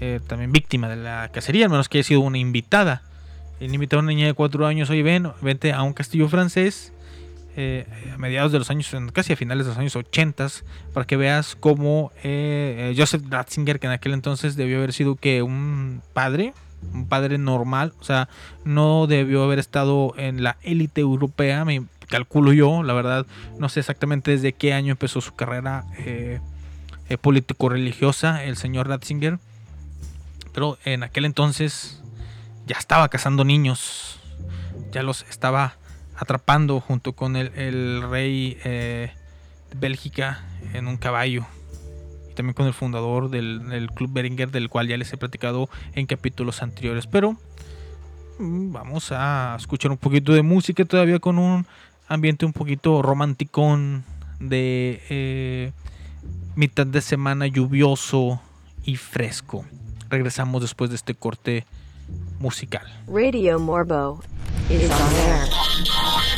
eh, 0.00 0.20
también 0.26 0.50
víctima 0.52 0.88
de 0.88 0.96
la 0.96 1.30
cacería, 1.32 1.66
al 1.66 1.70
menos 1.70 1.88
que 1.88 1.98
haya 1.98 2.08
sido 2.08 2.20
una 2.20 2.38
invitada. 2.38 3.02
El 3.60 3.72
invitado 3.72 4.00
a 4.00 4.02
una 4.02 4.12
niña 4.12 4.26
de 4.26 4.34
cuatro 4.34 4.66
años, 4.66 4.90
oye, 4.90 5.02
ven, 5.02 5.30
vente 5.40 5.72
a 5.72 5.82
un 5.82 5.92
castillo 5.92 6.28
francés 6.28 6.92
eh, 7.56 7.86
a 8.12 8.18
mediados 8.18 8.50
de 8.50 8.58
los 8.58 8.70
años, 8.70 8.92
casi 9.12 9.32
a 9.32 9.36
finales 9.36 9.66
de 9.66 9.70
los 9.70 9.78
años 9.78 9.94
80, 9.94 10.48
para 10.92 11.06
que 11.06 11.16
veas 11.16 11.56
cómo 11.58 12.10
eh, 12.24 12.90
eh, 12.90 12.94
Joseph 12.96 13.22
Ratzinger, 13.28 13.78
que 13.78 13.86
en 13.86 13.92
aquel 13.92 14.12
entonces 14.12 14.56
debió 14.56 14.78
haber 14.78 14.92
sido 14.92 15.14
que 15.14 15.42
un 15.42 16.02
padre, 16.12 16.52
un 16.92 17.06
padre 17.06 17.38
normal, 17.38 17.92
o 18.00 18.04
sea, 18.04 18.28
no 18.64 19.06
debió 19.06 19.44
haber 19.44 19.60
estado 19.60 20.14
en 20.16 20.42
la 20.42 20.56
élite 20.62 21.00
europea, 21.00 21.64
me 21.64 21.84
calculo 22.08 22.52
yo, 22.52 22.82
la 22.82 22.92
verdad, 22.92 23.24
no 23.58 23.68
sé 23.68 23.80
exactamente 23.80 24.32
desde 24.32 24.52
qué 24.52 24.72
año 24.72 24.90
empezó 24.90 25.20
su 25.20 25.34
carrera 25.36 25.84
político-religiosa, 27.20 28.42
el 28.44 28.56
señor 28.56 28.88
Ratzinger, 28.88 29.38
pero 30.52 30.76
en 30.84 31.04
aquel 31.04 31.24
entonces 31.24 32.02
ya 32.66 32.76
estaba 32.78 33.08
cazando 33.08 33.44
niños, 33.44 34.18
ya 34.90 35.04
los 35.04 35.24
estaba 35.30 35.76
atrapando 36.16 36.80
junto 36.80 37.12
con 37.12 37.36
el, 37.36 38.02
rey 38.10 38.58
eh, 38.64 39.10
de 39.70 39.78
Bélgica 39.78 40.44
en 40.72 40.86
un 40.86 40.96
caballo. 40.96 41.46
Y 42.30 42.34
también 42.34 42.54
con 42.54 42.66
el 42.66 42.74
fundador 42.74 43.30
del, 43.30 43.90
Club 43.94 44.12
Beringer, 44.12 44.50
del 44.50 44.68
cual 44.68 44.88
ya 44.88 44.96
les 44.96 45.12
he 45.12 45.16
platicado 45.16 45.68
en 45.94 46.06
capítulos 46.06 46.62
anteriores. 46.62 47.06
Pero 47.06 47.36
mm, 48.38 48.72
vamos 48.72 49.12
a 49.12 49.56
escuchar 49.58 49.90
un 49.90 49.98
poquito 49.98 50.32
de 50.32 50.42
música 50.42 50.84
todavía 50.84 51.18
con 51.18 51.38
un 51.38 51.66
ambiente 52.08 52.44
un 52.46 52.52
poquito 52.52 53.02
romanticón 53.02 54.04
de 54.38 55.00
eh, 55.08 55.72
mitad 56.54 56.86
de 56.86 57.00
semana 57.00 57.46
lluvioso 57.46 58.40
y 58.84 58.96
fresco. 58.96 59.64
Regresamos 60.10 60.60
después 60.62 60.90
de 60.90 60.96
este 60.96 61.14
corte 61.14 61.64
musical. 62.38 62.86
Radio 63.08 63.58
Morbo 63.58 64.20
is 64.70 64.90
on 64.90 65.12
air. 65.14 66.33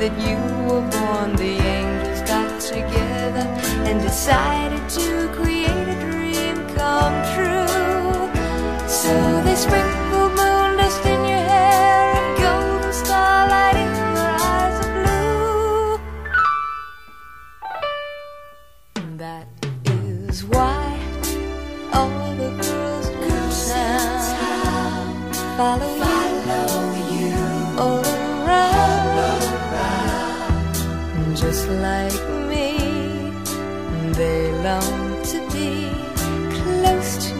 That 0.00 0.18
you 0.18 0.49
just 31.34 31.68
like 31.68 32.20
me. 32.48 32.76
They 34.12 34.52
long 34.62 35.22
to 35.24 35.38
be 35.52 35.90
close 36.60 37.28
to 37.28 37.39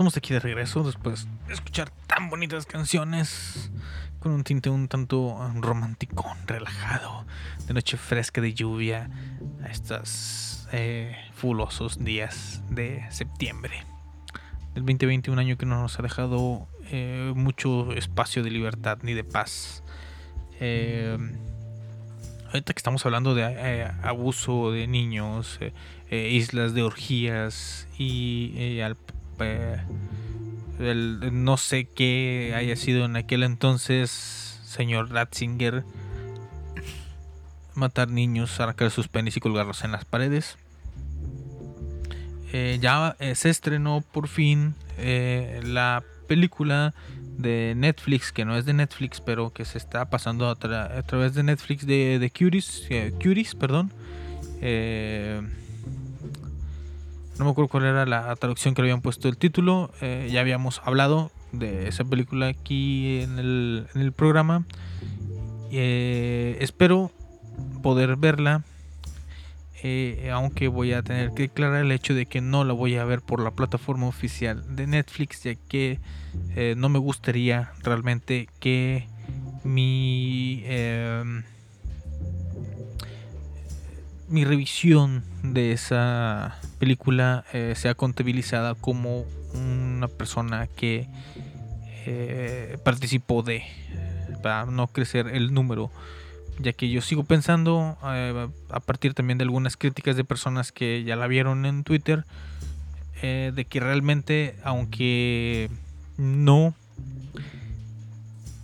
estamos 0.00 0.16
aquí 0.16 0.32
de 0.32 0.40
regreso 0.40 0.82
después 0.82 1.28
de 1.46 1.52
escuchar 1.52 1.90
tan 2.06 2.30
bonitas 2.30 2.64
canciones 2.64 3.70
con 4.18 4.32
un 4.32 4.44
tinte 4.44 4.70
un 4.70 4.88
tanto 4.88 5.36
romántico, 5.56 6.24
relajado, 6.46 7.26
de 7.66 7.74
noche 7.74 7.98
fresca 7.98 8.40
de 8.40 8.54
lluvia 8.54 9.10
a 9.62 9.66
estos 9.68 10.66
eh, 10.72 11.14
fulosos 11.34 12.02
días 12.02 12.62
de 12.70 13.04
septiembre 13.10 13.84
del 14.72 14.86
2020, 14.86 15.30
un 15.32 15.38
año 15.38 15.58
que 15.58 15.66
no 15.66 15.82
nos 15.82 15.98
ha 15.98 16.02
dejado 16.02 16.66
eh, 16.90 17.34
mucho 17.36 17.92
espacio 17.92 18.42
de 18.42 18.50
libertad 18.52 19.00
ni 19.02 19.12
de 19.12 19.24
paz. 19.24 19.82
Eh, 20.60 21.18
ahorita 22.46 22.72
que 22.72 22.78
estamos 22.78 23.04
hablando 23.04 23.34
de 23.34 23.42
eh, 23.46 23.92
abuso 24.02 24.72
de 24.72 24.86
niños, 24.86 25.58
eh, 25.60 26.28
islas 26.30 26.72
de 26.72 26.84
orgías 26.84 27.86
y 27.98 28.80
al- 28.80 28.96
no 31.32 31.56
sé 31.56 31.84
qué 31.84 32.54
haya 32.56 32.76
sido 32.76 33.04
en 33.04 33.16
aquel 33.16 33.42
entonces, 33.42 34.10
señor 34.64 35.10
Ratzinger, 35.10 35.84
matar 37.74 38.08
niños, 38.08 38.58
arrancar 38.60 38.90
sus 38.90 39.08
penes 39.08 39.36
y 39.36 39.40
colgarlos 39.40 39.84
en 39.84 39.92
las 39.92 40.04
paredes. 40.04 40.56
Eh, 42.52 42.78
ya 42.80 43.16
eh, 43.20 43.34
se 43.34 43.48
estrenó 43.48 44.02
por 44.12 44.26
fin 44.26 44.74
eh, 44.98 45.60
la 45.64 46.02
película 46.26 46.94
de 47.38 47.74
Netflix, 47.76 48.32
que 48.32 48.44
no 48.44 48.56
es 48.56 48.64
de 48.64 48.74
Netflix, 48.74 49.20
pero 49.20 49.52
que 49.52 49.64
se 49.64 49.78
está 49.78 50.10
pasando 50.10 50.48
a, 50.48 50.58
tra- 50.58 50.98
a 50.98 51.02
través 51.02 51.34
de 51.34 51.42
Netflix 51.42 51.86
de, 51.86 52.18
de 52.18 52.30
Cuties, 52.30 52.86
eh, 52.90 53.12
Cuties, 53.12 53.54
perdón. 53.54 53.92
Eh, 54.60 55.40
no 57.40 57.46
me 57.46 57.52
acuerdo 57.52 57.68
cuál 57.68 57.84
era 57.84 58.04
la 58.04 58.36
traducción 58.36 58.74
que 58.74 58.82
le 58.82 58.88
habían 58.88 59.00
puesto 59.00 59.26
el 59.26 59.38
título. 59.38 59.90
eh, 60.02 60.28
ya 60.30 60.40
habíamos 60.42 60.82
hablado 60.84 61.32
de 61.52 61.88
esa 61.88 62.04
película 62.04 62.48
aquí 62.48 63.22
en 63.22 63.38
el, 63.38 64.12
programa. 64.14 64.66
Eh, 65.70 66.58
espero 66.60 67.10
poder 67.82 68.16
verla. 68.16 68.62
eh, 69.82 70.30
aunque 70.34 70.68
voy 70.68 70.92
a 70.92 71.02
tener 71.02 71.32
que 71.32 71.44
declarar 71.44 71.82
el 71.82 71.92
hecho 71.92 72.12
de 72.12 72.26
que 72.26 72.42
no 72.42 72.64
la 72.64 72.74
voy 72.74 72.96
a 72.96 73.06
ver 73.06 73.22
por 73.22 73.42
la 73.42 73.52
plataforma 73.52 74.06
oficial 74.06 74.76
de 74.76 74.86
Netflix, 74.86 75.42
ya 75.44 75.54
que 75.54 75.98
no 76.76 76.90
me 76.90 76.98
gustaría 76.98 77.72
realmente 77.82 78.50
que 78.60 79.08
mi 79.64 80.62
mi 84.28 84.44
revisión 84.44 85.24
de 85.42 85.72
esa 85.72 86.59
película 86.80 87.44
eh, 87.52 87.74
sea 87.76 87.94
contabilizada 87.94 88.74
como 88.74 89.26
una 89.52 90.08
persona 90.08 90.66
que 90.66 91.06
eh, 92.06 92.78
participó 92.82 93.42
de 93.42 93.62
para 94.42 94.64
no 94.64 94.86
crecer 94.88 95.28
el 95.28 95.52
número 95.52 95.90
ya 96.58 96.72
que 96.72 96.88
yo 96.88 97.02
sigo 97.02 97.24
pensando 97.24 97.98
eh, 98.06 98.48
a 98.70 98.80
partir 98.80 99.12
también 99.12 99.36
de 99.36 99.44
algunas 99.44 99.76
críticas 99.76 100.16
de 100.16 100.24
personas 100.24 100.72
que 100.72 101.04
ya 101.04 101.16
la 101.16 101.26
vieron 101.26 101.66
en 101.66 101.84
Twitter 101.84 102.24
de 103.20 103.66
que 103.68 103.80
realmente 103.80 104.56
aunque 104.64 105.68
no 106.16 106.74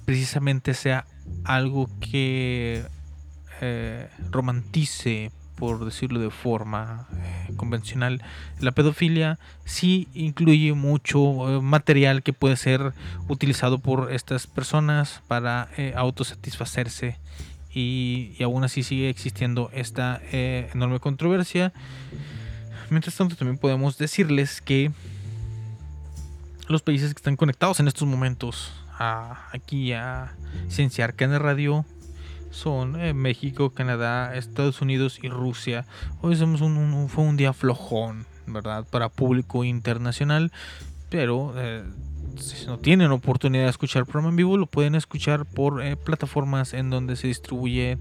precisamente 0.06 0.72
sea 0.72 1.04
algo 1.44 1.90
que 2.00 2.82
romantice 4.30 5.30
por 5.57 5.84
decirlo 5.84 6.20
de 6.20 6.30
forma 6.30 7.09
eh, 7.16 7.52
convencional 7.57 8.22
la 8.61 8.72
pedofilia 8.72 9.38
sí 9.64 10.09
incluye 10.14 10.74
mucho 10.74 11.48
eh, 11.48 11.61
material 11.61 12.22
que 12.22 12.32
puede 12.32 12.57
ser 12.57 12.92
utilizado 13.28 13.78
por 13.78 14.12
estas 14.12 14.46
personas 14.46 15.22
para 15.26 15.68
eh, 15.76 15.94
autosatisfacerse 15.96 17.18
y, 17.74 18.36
aún 18.42 18.64
así 18.64 18.82
sigue 18.82 19.11
existiendo 19.11 19.68
esta 19.74 20.22
enorme 20.32 20.98
controversia. 20.98 21.74
Mientras 22.88 23.14
tanto, 23.16 23.36
también 23.36 23.59
podemos 23.59 23.98
decirles 23.98 24.62
que 24.62 24.92
los 26.68 26.80
países 26.80 27.12
que 27.12 27.18
están 27.18 27.36
conectados 27.36 27.78
en 27.78 27.88
estos 27.88 28.09
momentos 28.09 28.72
a, 28.98 29.46
aquí 29.52 29.92
a 29.92 30.32
Ciencia 30.68 31.04
Arcana 31.04 31.38
Radio 31.38 31.84
son 32.57 32.98
eh, 32.98 33.12
México, 33.12 33.70
Canadá, 33.70 34.34
Estados 34.34 34.80
Unidos 34.80 35.18
y 35.22 35.28
Rusia. 35.28 35.84
Hoy 36.22 36.36
somos 36.36 36.62
un, 36.62 37.09
fue 37.09 37.24
un 37.24 37.36
día 37.36 37.52
flojón, 37.52 38.26
¿verdad? 38.46 38.86
Para 38.90 39.11
público 39.11 39.62
internacional, 39.62 40.50
pero 41.11 41.52
eh, 41.57 41.84
si 42.38 42.66
no 42.66 42.78
tienen 42.78 43.11
oportunidad 43.11 43.64
de 43.64 43.70
escuchar 43.70 44.00
el 44.00 44.07
programa 44.07 44.30
en 44.30 44.36
vivo, 44.36 44.57
lo 44.57 44.66
pueden 44.66 44.94
escuchar 44.94 45.44
por 45.44 45.82
eh, 45.82 45.96
plataformas 45.96 46.72
en 46.72 46.88
donde 46.88 47.16
se 47.16 47.28
distribuye 47.28 47.98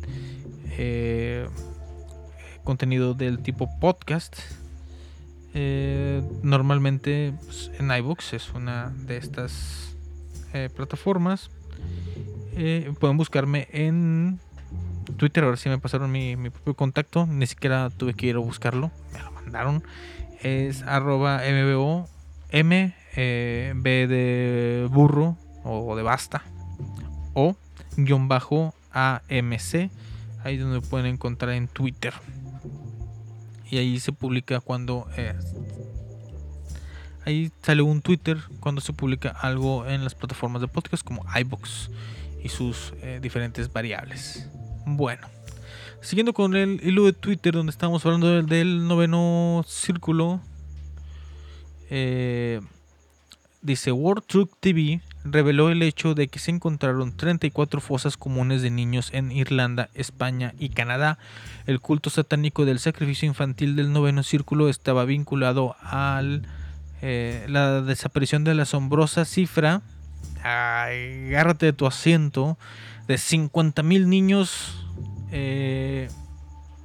contenido 2.64 3.14
del 3.14 3.39
tipo 3.39 3.70
podcast. 3.80 4.38
Normalmente 6.43 7.34
pues, 7.45 7.72
en 7.80 7.91
iBooks 7.91 8.34
es 8.34 8.51
una 8.53 8.93
de 9.06 9.18
estas 9.18 9.95
plataformas. 10.76 11.49
Eh, 12.58 12.93
pueden 12.99 13.18
buscarme 13.18 13.68
en 13.72 14.39
Twitter. 15.18 15.43
Ahora 15.43 15.58
sí 15.58 15.68
me 15.68 15.78
pasaron 15.78 16.12
mi, 16.12 16.36
propio 16.36 16.74
contacto. 16.74 17.26
Ni 17.26 17.47
siquiera 17.47 17.89
tuve 17.89 18.14
que 18.14 18.28
ir 18.28 18.36
a 18.36 18.39
buscarlo. 18.39 18.91
Me 19.14 19.20
lo 19.20 19.32
mandaron. 19.32 19.84
Es 20.41 20.84
arroba 20.84 21.41
mbo 21.43 22.08
m 22.51 22.95
eh, 23.16 23.74
b 23.76 24.08
de 24.08 24.88
burro 24.91 25.38
o 25.64 25.95
de 25.95 26.03
basta 26.03 26.43
o 27.34 27.56
guion 27.97 28.28
bajo 28.28 28.74
amc. 28.91 29.89
Ahí 30.43 30.58
donde 30.58 30.80
pueden 30.82 31.08
encontrar 31.08 31.56
en 31.56 31.68
Twitter. 31.68 32.14
Y 33.70 33.78
ahí 33.78 33.99
se 33.99 34.14
publica 34.14 34.62
cuando 34.62 35.08
eh, 35.18 35.34
ahí 37.26 37.51
sale 37.64 37.82
un 37.82 38.01
Twitter 38.01 38.38
cuando 38.60 38.80
se 38.80 38.93
publica 38.93 39.30
algo 39.30 39.88
en 39.88 40.03
las 40.03 40.16
plataformas 40.16 40.62
de 40.62 40.68
podcast 40.68 41.03
como 41.03 41.26
iBox 41.38 41.89
y 42.46 42.50
sus 42.50 42.93
eh, 43.02 43.18
diferentes 43.20 43.74
variables. 43.74 44.48
Bueno, 44.86 45.28
siguiendo 46.00 46.32
con 46.32 46.56
el 46.56 46.80
hilo 46.84 47.06
de 47.06 47.14
Twitter 47.14 47.56
donde 47.56 47.72
estamos 47.72 48.06
hablando 48.06 48.43
del, 48.43 48.88
noveno 48.88 49.66
círculo, 49.68 50.39
eh, 51.89 52.62
dice 53.64 53.91
World 53.91 54.26
Truck 54.28 54.52
TV 54.60 55.02
reveló 55.24 55.72
el 55.72 55.82
hecho 55.82 56.14
de 56.14 56.28
que 56.28 56.38
se 56.38 56.52
encontraron 56.52 57.18
34 57.18 57.82
fosas 57.82 58.16
comunes 58.16 58.62
de 58.62 58.70
niños 58.70 59.10
en 59.12 59.32
Irlanda, 59.32 59.89
España 59.96 60.54
y 60.60 60.70
Canadá. 60.70 61.18
El 61.66 61.80
culto 61.80 62.12
satánico 62.12 62.64
del 62.66 62.78
sacrificio 62.78 63.28
infantil 63.28 63.76
del 63.76 63.91
noveno 63.91 64.22
círculo 64.22 64.70
estaba 64.70 65.04
vinculado 65.06 65.76
a 65.82 66.22
la 67.02 67.82
desaparición 67.82 68.43
de 68.43 68.54
la 68.54 68.64
asombrosa 68.64 69.26
cifra, 69.26 69.82
agárrate 70.44 71.68
de 71.68 71.74
tu 71.74 71.88
asiento, 71.88 72.58
de 73.08 73.16
50.000 73.16 74.06
niños 74.06 74.86
eh, 75.32 76.10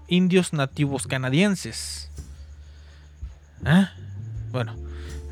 indios 0.08 0.52
nativos 0.52 1.06
canadienses. 1.06 2.10
¿Ah? 3.64 3.92
Bueno, 4.50 4.74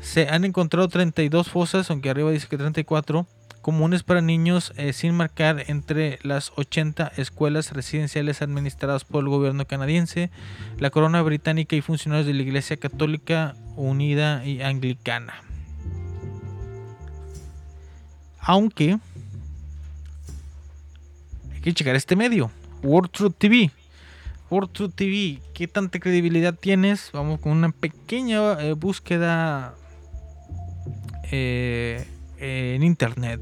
se 0.01 0.29
han 0.29 0.45
encontrado 0.45 0.87
32 0.87 1.49
fosas, 1.49 1.89
aunque 1.89 2.09
arriba 2.09 2.31
dice 2.31 2.47
que 2.47 2.57
34, 2.57 3.27
comunes 3.61 4.03
para 4.03 4.21
niños 4.21 4.73
eh, 4.77 4.93
sin 4.93 5.13
marcar 5.13 5.65
entre 5.67 6.19
las 6.23 6.51
80 6.55 7.11
escuelas 7.17 7.71
residenciales 7.73 8.41
administradas 8.41 9.03
por 9.03 9.23
el 9.23 9.29
gobierno 9.29 9.65
canadiense, 9.65 10.31
la 10.77 10.89
corona 10.89 11.21
británica 11.21 11.75
y 11.75 11.81
funcionarios 11.81 12.27
de 12.27 12.33
la 12.33 12.41
Iglesia 12.43 12.77
Católica 12.77 13.55
Unida 13.75 14.45
y 14.45 14.61
Anglicana. 14.61 15.48
Aunque 18.49 18.97
hay 21.53 21.61
que 21.61 21.71
checar 21.71 21.95
este 21.95 22.15
medio, 22.15 22.49
World 22.81 23.11
Truth 23.11 23.35
TV. 23.37 23.69
World 24.49 24.71
Truth 24.71 24.95
TV, 24.95 25.39
¿qué 25.53 25.67
tanta 25.67 25.99
credibilidad 25.99 26.55
tienes? 26.55 27.11
Vamos 27.13 27.39
con 27.41 27.51
una 27.51 27.69
pequeña 27.69 28.59
eh, 28.59 28.73
búsqueda 28.73 29.75
eh, 31.29 32.07
en 32.39 32.81
internet. 32.81 33.39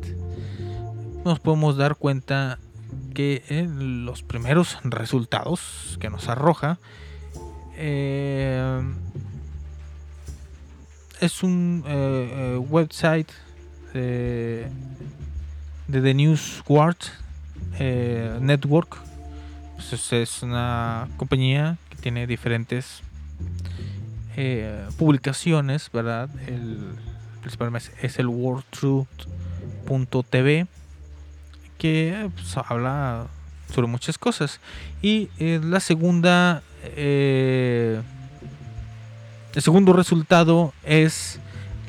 Nos 1.24 1.40
podemos 1.40 1.78
dar 1.78 1.96
cuenta 1.96 2.60
que 3.14 3.44
eh, 3.48 3.66
los 3.66 4.24
primeros 4.24 4.78
resultados 4.84 5.98
que 6.02 6.10
nos 6.10 6.28
arroja 6.28 6.80
es 7.78 7.94
un 11.44 12.66
website 12.70 13.32
de, 13.98 14.68
de 15.88 16.02
The 16.02 16.14
News 16.14 16.62
Guard 16.68 16.98
eh, 17.80 18.38
Network. 18.42 18.98
Pues 19.76 20.12
es- 20.14 20.44
una 20.44 21.08
compañía 21.18 21.78
que 21.90 21.96
tiene 21.98 22.28
diferentes 22.28 23.02
eh, 24.36 24.86
publicaciones, 24.98 25.90
¿verdad? 25.92 26.30
El 26.48 26.78
principal 27.42 27.74
es, 28.02 28.20
el 28.20 28.28
worldtruth.tv 28.28 30.68
que 31.78 32.30
pues, 32.36 32.58
habla 32.58 33.28
sobre 33.74 33.88
muchas 33.88 34.18
cosas. 34.18 34.60
Y 35.02 35.30
la 35.40 35.80
segunda, 35.80 36.62
eh, 36.84 38.02
el 39.54 39.62
segundo 39.62 39.94
resultado 39.94 40.74
es 40.84 41.40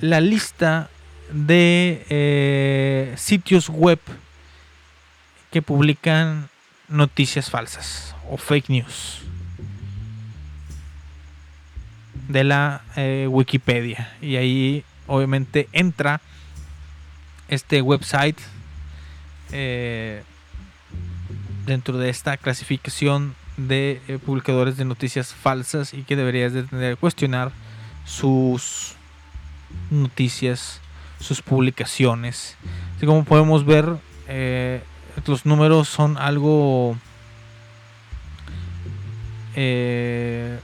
la 0.00 0.20
lista 0.20 0.88
de 1.32 2.04
eh, 2.08 3.14
sitios 3.16 3.68
web 3.68 3.98
que 5.50 5.62
publican 5.62 6.48
noticias 6.88 7.50
falsas 7.50 8.14
o 8.30 8.36
fake 8.36 8.70
news 8.70 9.22
de 12.28 12.44
la 12.44 12.82
eh, 12.96 13.26
Wikipedia. 13.30 14.12
Y 14.20 14.36
ahí 14.36 14.84
obviamente 15.06 15.68
entra 15.72 16.20
este 17.48 17.80
website 17.80 18.38
eh, 19.52 20.22
dentro 21.64 21.96
de 21.96 22.10
esta 22.10 22.36
clasificación 22.36 23.34
de 23.56 24.00
publicadores 24.24 24.76
de 24.76 24.84
noticias 24.84 25.34
falsas 25.34 25.92
y 25.92 26.02
que 26.02 26.16
deberías 26.16 26.52
de 26.52 26.62
tener 26.62 26.96
cuestionar 26.96 27.50
sus 28.04 28.94
noticias, 29.90 30.80
sus 31.20 31.42
publicaciones. 31.42 32.56
Así 32.96 33.06
como 33.06 33.24
podemos 33.24 33.64
ver, 33.64 33.96
eh, 34.28 34.82
los 35.26 35.46
números 35.46 35.88
son 35.88 36.16
algo 36.16 36.96
eh, 39.54 40.58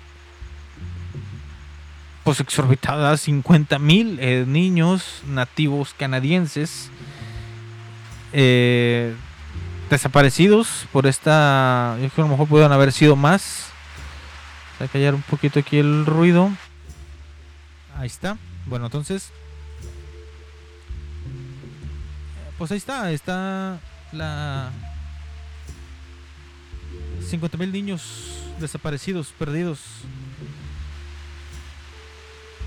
pues 2.23 2.41
exorbitadas. 2.41 3.23
50 3.23 3.79
mil 3.79 4.19
niños 4.51 5.23
nativos 5.27 5.95
canadienses 5.99 6.91
eh, 8.37 9.15
desaparecidos 9.89 10.89
por 10.91 11.07
esta 11.07 11.95
yo 12.01 12.09
creo 12.09 12.11
que 12.11 12.21
a 12.21 12.25
lo 12.25 12.31
mejor 12.31 12.49
pudieron 12.49 12.73
haber 12.73 12.93
sido 12.93 13.15
más. 13.15 13.67
Voy 14.79 14.89
a 14.89 14.91
callar 14.91 15.15
un 15.15 15.23
poquito 15.23 15.61
aquí 15.61 15.79
el 15.79 16.05
ruido. 16.05 16.51
Ahí 17.97 18.09
está. 18.09 18.37
Bueno 18.67 18.87
entonces 18.87 19.31
pues 22.59 22.71
ahí 22.71 22.79
está 22.79 23.11
está 23.13 23.79
la 24.13 24.71
50 27.29 27.57
mil 27.59 27.73
niños 27.73 28.03
desaparecidos 28.61 29.29
perdidos 29.39 29.81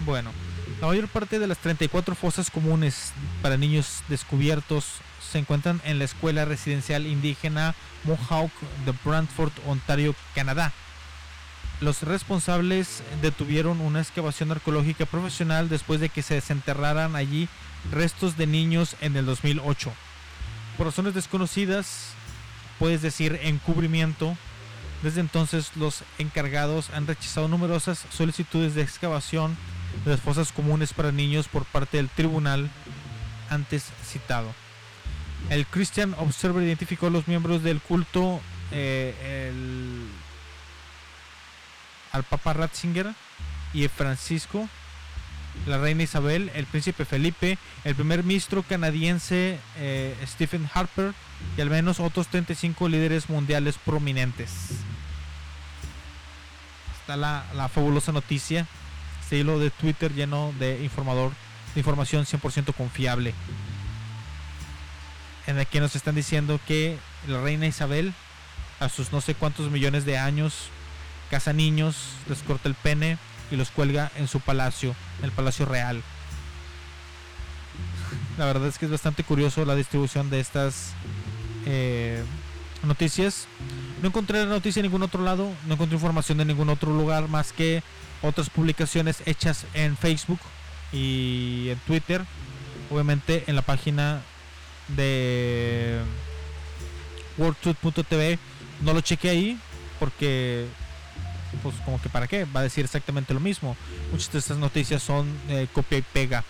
bueno, 0.02 0.32
la 0.80 0.88
mayor 0.88 1.08
parte 1.08 1.40
de 1.40 1.48
las 1.48 1.58
34 1.58 2.16
fosas 2.16 2.52
comunes 2.52 3.12
para 3.42 3.58
niños 3.58 4.04
descubiertos 4.10 4.86
se 5.32 5.40
encuentran 5.40 5.82
en 5.84 6.00
la 6.00 6.06
escuela 6.06 6.46
residencial 6.46 7.06
indígena 7.06 7.76
Mohawk 8.04 8.52
de 8.86 8.94
Brantford, 9.04 9.52
Ontario, 9.66 10.16
Canadá. 10.36 10.72
Los 11.80 12.02
responsables 12.02 13.04
detuvieron 13.22 13.82
una 13.82 14.02
excavación 14.02 14.52
arqueológica 14.52 15.06
profesional 15.06 15.70
después 15.70 16.00
de 16.00 16.10
que 16.10 16.24
se 16.24 16.34
desenterraran 16.36 17.16
allí 17.16 17.48
restos 17.92 18.36
de 18.36 18.48
niños 18.48 18.96
en 19.00 19.16
el 19.16 19.26
2008. 19.28 19.94
Por 20.76 20.88
razones 20.88 21.14
desconocidas, 21.14 22.10
puedes 22.80 23.02
decir 23.04 23.40
encubrimiento, 23.44 24.36
desde 25.04 25.22
entonces 25.22 25.72
los 25.76 26.04
encargados 26.18 26.90
han 26.92 27.06
rechazado 27.06 27.48
numerosas 27.48 28.06
solicitudes 28.12 28.74
de 28.74 28.82
excavación 28.82 29.56
de 30.04 30.12
las 30.12 30.20
fosas 30.22 30.52
comunes 30.52 30.94
para 30.94 31.12
niños 31.12 31.48
por 31.48 31.66
parte 31.66 31.98
del 31.98 32.10
tribunal 32.10 32.70
antes 33.52 33.86
citado. 34.04 34.52
El 35.52 35.68
Christian 35.68 36.16
Observer 36.18 36.64
identificó 36.64 37.08
a 37.08 37.12
los 37.12 37.28
miembros 37.28 37.62
del 37.62 37.80
culto 37.82 38.42
eh, 38.72 39.50
el- 39.52 40.08
al 42.18 42.24
Papa 42.24 42.54
Ratzinger 42.54 43.14
y 43.74 43.88
Francisco, 43.88 44.68
la 45.66 45.78
reina 45.78 46.04
Isabel, 46.04 46.52
el 46.56 46.66
príncipe 46.66 47.06
Felipe, 47.06 47.58
el 47.84 47.96
primer 47.96 48.24
ministro 48.24 48.64
canadiense 48.64 49.60
eh, 49.78 50.16
Stephen 50.26 50.70
Harper 50.74 51.14
y 51.58 51.62
al 51.62 51.70
menos 51.70 52.00
otros 52.00 52.28
35 52.28 52.90
líderes 52.90 53.30
mundiales 53.30 53.78
prominentes. 53.78 54.50
Está 57.00 57.16
la, 57.16 57.70
fabulosa 57.74 58.12
noticia 58.12 58.68
este 59.22 59.38
hilo 59.38 59.60
de 59.60 59.70
Twitter 59.70 60.14
lleno 60.14 60.54
de 60.58 60.84
informador, 60.84 61.32
de 61.74 61.82
información 61.82 62.26
100% 62.26 62.74
confiable. 62.74 63.34
En 65.46 65.60
el 65.60 65.68
que 65.68 65.82
nos 65.82 65.96
están 65.96 66.16
diciendo 66.16 66.60
que 66.66 66.98
la 67.28 67.42
reina 67.42 67.68
Isabel, 67.68 68.14
a 68.80 68.90
sus 68.90 69.12
no 69.12 69.22
sé 69.22 69.36
cuántos 69.36 69.70
millones 69.70 70.06
de 70.06 70.18
años, 70.18 70.70
caza 71.30 71.54
niños, 71.54 71.96
les 72.28 72.40
corta 72.40 72.70
el 72.70 72.76
pene 72.76 73.18
y 73.52 73.56
los 73.56 73.70
cuelga 73.70 74.12
en 74.18 74.28
su 74.28 74.40
palacio, 74.40 74.96
en 75.20 75.26
el 75.26 75.32
palacio 75.32 75.66
real. 75.66 76.02
La 78.38 78.46
verdad 78.46 78.68
es 78.68 78.78
que 78.78 78.86
es 78.86 78.92
bastante 78.92 79.24
curioso 79.24 79.66
la 79.66 79.76
distribución 79.76 80.30
de 80.30 80.40
estas 80.40 80.94
eh, 81.66 82.24
noticias. 82.84 83.48
No 84.02 84.10
encontré 84.10 84.40
la 84.40 84.46
noticia 84.46 84.80
en 84.80 84.86
ningún 84.86 85.04
otro 85.04 85.24
lado, 85.24 85.52
no 85.66 85.74
encontré 85.74 85.96
información 85.96 86.38
de 86.38 86.46
ningún 86.46 86.70
otro 86.70 86.92
lugar 86.96 87.28
más 87.28 87.52
que 87.52 87.82
otras 88.22 88.50
publicaciones 88.50 89.22
hechas 89.26 89.66
en 89.74 89.98
Facebook 89.98 90.40
y 90.92 91.70
en 91.70 91.80
Twitter. 91.80 92.24
Obviamente 92.92 93.44
en 93.48 93.56
la 93.56 93.64
página 93.64 94.22
de 94.90 96.00
worldtruth.tv 97.38 98.40
no 98.82 98.94
lo 98.94 99.02
chequé 99.02 99.30
ahí 99.30 99.60
porque 100.00 100.68
pues 101.64 101.76
como 101.86 102.02
que 102.02 102.10
para 102.10 102.28
qué 102.28 102.46
va 102.46 102.62
a 102.62 102.64
decir 102.64 102.86
exactamente 102.86 103.34
lo 103.34 103.40
mismo. 103.40 103.76
Muchas 104.12 104.32
de 104.32 104.40
estas 104.40 104.58
noticias 104.58 105.02
son 105.02 105.28
eh, 105.50 105.68
copia 105.74 105.98
y 105.98 106.02
pega 106.02 106.44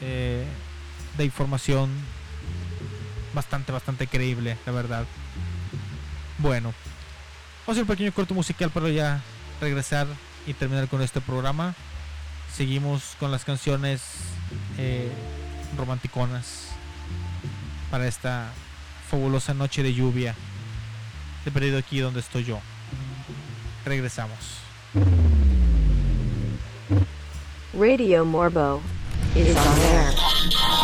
eh, 0.00 0.44
de 1.16 1.24
información 1.24 1.90
bastante 3.34 3.72
bastante 3.72 4.06
creíble 4.06 4.56
la 4.66 4.72
verdad. 4.72 5.04
Bueno 6.38 6.72
vamos 7.60 7.68
a 7.68 7.70
hacer 7.72 7.82
un 7.82 7.88
pequeño 7.88 8.12
corto 8.12 8.34
musical 8.34 8.70
para 8.70 8.88
ya 8.88 9.20
regresar 9.60 10.06
y 10.46 10.54
terminar 10.54 10.88
con 10.88 11.02
este 11.02 11.20
programa. 11.20 11.74
Seguimos 12.54 13.16
con 13.18 13.30
las 13.30 13.44
canciones 13.44 14.02
eh, 14.78 15.10
romanticonas 15.76 16.68
para 17.90 18.06
esta 18.06 18.50
fabulosa 19.10 19.52
noche 19.52 19.82
de 19.82 19.92
lluvia. 19.92 20.34
De 21.44 21.50
perdido 21.50 21.78
aquí 21.78 22.00
donde 22.00 22.20
estoy 22.20 22.44
yo 22.44 22.60
regresamos 23.86 24.58
Radio 27.78 28.24
Morbo 28.24 28.80
is 29.34 29.56
on 29.56 29.78
air. 29.92 30.75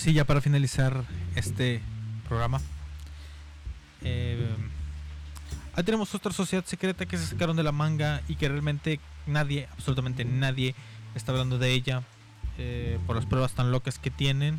Sí, 0.00 0.14
ya 0.14 0.24
para 0.24 0.40
finalizar 0.40 1.04
este 1.34 1.82
programa. 2.26 2.58
eh, 4.02 4.48
ahí 5.74 5.84
tenemos 5.84 6.14
otra 6.14 6.32
sociedad 6.32 6.64
secreta 6.64 7.04
que 7.04 7.18
se 7.18 7.26
sacaron 7.26 7.54
de 7.54 7.62
la 7.62 7.70
manga 7.70 8.22
y 8.26 8.36
que 8.36 8.48
realmente 8.48 8.98
nadie, 9.26 9.68
absolutamente 9.72 10.24
nadie, 10.24 10.74
está 11.14 11.32
hablando 11.32 11.58
de 11.58 11.72
ella 11.72 12.02
eh, 12.56 12.98
por 13.06 13.14
las 13.14 13.26
pruebas 13.26 13.52
tan 13.52 13.72
locas 13.72 13.98
que 13.98 14.10
tienen. 14.10 14.58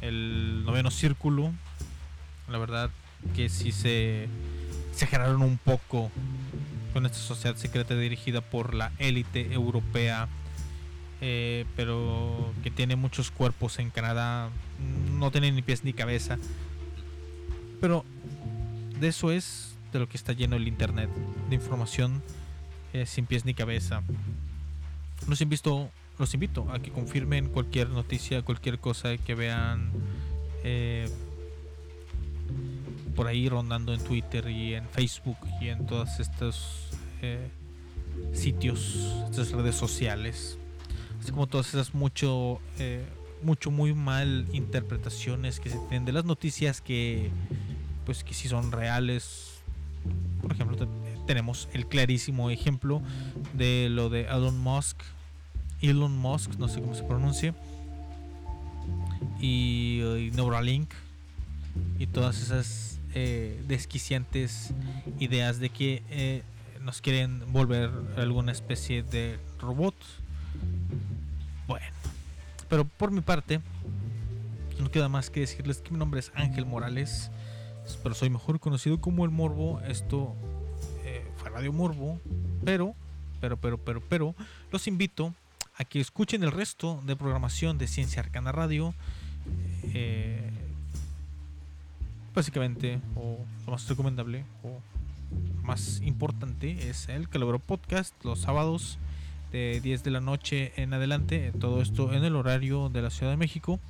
El 0.00 0.64
noveno 0.64 0.90
círculo, 0.90 1.52
la 2.48 2.58
verdad 2.58 2.90
que 3.36 3.48
sí 3.48 3.70
se 3.70 4.28
exageraron 4.90 5.42
un 5.42 5.58
poco 5.58 6.10
con 6.92 7.06
esta 7.06 7.18
sociedad 7.18 7.54
secreta 7.54 7.94
dirigida 7.94 8.40
por 8.40 8.74
la 8.74 8.90
élite 8.98 9.52
europea 9.52 10.28
eh, 11.20 11.64
pero 11.76 12.52
que 12.62 12.70
tiene 12.70 12.96
muchos 12.96 13.30
cuerpos 13.30 13.78
en 13.78 13.90
Canadá, 13.90 14.50
no 15.18 15.30
tiene 15.30 15.52
ni 15.52 15.62
pies 15.62 15.84
ni 15.84 15.92
cabeza. 15.92 16.38
Pero 17.80 18.04
de 19.00 19.08
eso 19.08 19.30
es 19.30 19.76
de 19.92 19.98
lo 19.98 20.08
que 20.08 20.16
está 20.16 20.32
lleno 20.32 20.56
el 20.56 20.68
internet, 20.68 21.10
de 21.48 21.54
información 21.54 22.22
eh, 22.92 23.06
sin 23.06 23.26
pies 23.26 23.44
ni 23.44 23.54
cabeza. 23.54 24.02
Los 25.26 25.40
invito, 25.40 25.90
los 26.18 26.32
invito 26.34 26.70
a 26.72 26.78
que 26.78 26.90
confirmen 26.90 27.48
cualquier 27.48 27.88
noticia, 27.90 28.42
cualquier 28.42 28.78
cosa 28.78 29.16
que 29.16 29.34
vean 29.34 29.90
eh, 30.64 31.08
por 33.14 33.26
ahí 33.26 33.48
rondando 33.48 33.92
en 33.92 34.02
Twitter 34.02 34.48
y 34.48 34.74
en 34.74 34.88
Facebook 34.88 35.38
y 35.60 35.68
en 35.68 35.86
todos 35.86 36.20
estos 36.20 36.90
eh, 37.22 37.48
sitios, 38.32 38.96
estas 39.28 39.50
redes 39.52 39.74
sociales 39.74 40.58
como 41.30 41.46
todas 41.46 41.68
esas 41.68 41.94
mucho 41.94 42.60
eh, 42.78 43.04
mucho 43.42 43.70
muy 43.70 43.94
mal 43.94 44.46
interpretaciones 44.52 45.60
que 45.60 45.70
se 45.70 45.78
tienen 45.88 46.04
de 46.04 46.12
las 46.12 46.24
noticias 46.24 46.80
que 46.80 47.30
pues 48.04 48.24
que 48.24 48.34
sí 48.34 48.48
son 48.48 48.72
reales. 48.72 49.54
Por 50.42 50.52
ejemplo 50.52 50.76
te- 50.76 50.86
tenemos 51.26 51.68
el 51.72 51.86
clarísimo 51.86 52.50
ejemplo 52.50 53.02
de 53.54 53.88
lo 53.90 54.08
de 54.08 54.22
Elon 54.22 54.58
Musk 54.58 54.96
Elon 55.82 56.16
Musk 56.16 56.54
no 56.58 56.68
sé 56.68 56.80
cómo 56.80 56.94
se 56.94 57.02
pronuncia 57.04 57.54
y, 59.40 60.00
y 60.02 60.30
Neuralink 60.34 60.90
y 61.98 62.06
todas 62.06 62.40
esas 62.40 62.98
eh, 63.14 63.62
desquiciantes 63.68 64.72
ideas 65.20 65.60
de 65.60 65.68
que 65.70 66.02
eh, 66.10 66.42
nos 66.82 67.00
quieren 67.00 67.42
volver 67.52 67.90
alguna 68.16 68.52
especie 68.52 69.02
de 69.02 69.38
robot 69.60 69.94
bueno, 71.68 71.86
pero 72.68 72.84
por 72.84 73.12
mi 73.12 73.20
parte, 73.20 73.60
no 74.80 74.90
queda 74.90 75.08
más 75.08 75.30
que 75.30 75.40
decirles 75.40 75.82
que 75.82 75.92
mi 75.92 75.98
nombre 75.98 76.18
es 76.18 76.32
Ángel 76.34 76.66
Morales, 76.66 77.30
pero 78.02 78.14
soy 78.14 78.30
mejor 78.30 78.58
conocido 78.58 79.00
como 79.00 79.24
el 79.24 79.30
Morbo. 79.30 79.80
Esto 79.82 80.34
eh, 81.04 81.24
fue 81.36 81.50
Radio 81.50 81.72
Morbo, 81.72 82.18
pero, 82.64 82.94
pero, 83.40 83.58
pero, 83.58 83.78
pero, 83.78 84.00
pero, 84.00 84.34
los 84.72 84.86
invito 84.88 85.34
a 85.76 85.84
que 85.84 86.00
escuchen 86.00 86.42
el 86.42 86.50
resto 86.50 87.00
de 87.04 87.14
programación 87.14 87.76
de 87.78 87.86
Ciencia 87.86 88.22
Arcana 88.22 88.50
Radio. 88.50 88.94
eh, 89.94 90.50
básicamente, 92.34 93.00
o 93.16 93.44
lo 93.66 93.72
más 93.72 93.88
recomendable, 93.88 94.44
o 94.62 94.80
más 95.62 96.00
importante, 96.02 96.88
es 96.88 97.08
el 97.08 97.28
Calabro 97.28 97.58
Podcast 97.58 98.14
los 98.24 98.40
sábados 98.40 98.98
de 99.52 99.80
10 99.80 100.04
de 100.04 100.10
la 100.10 100.20
noche 100.20 100.72
en 100.76 100.94
adelante, 100.94 101.52
todo 101.58 101.82
esto 101.82 102.12
en 102.12 102.24
el 102.24 102.36
horario 102.36 102.88
de 102.88 103.02
la 103.02 103.10
Ciudad 103.10 103.32
de 103.32 103.36
México. 103.36 103.80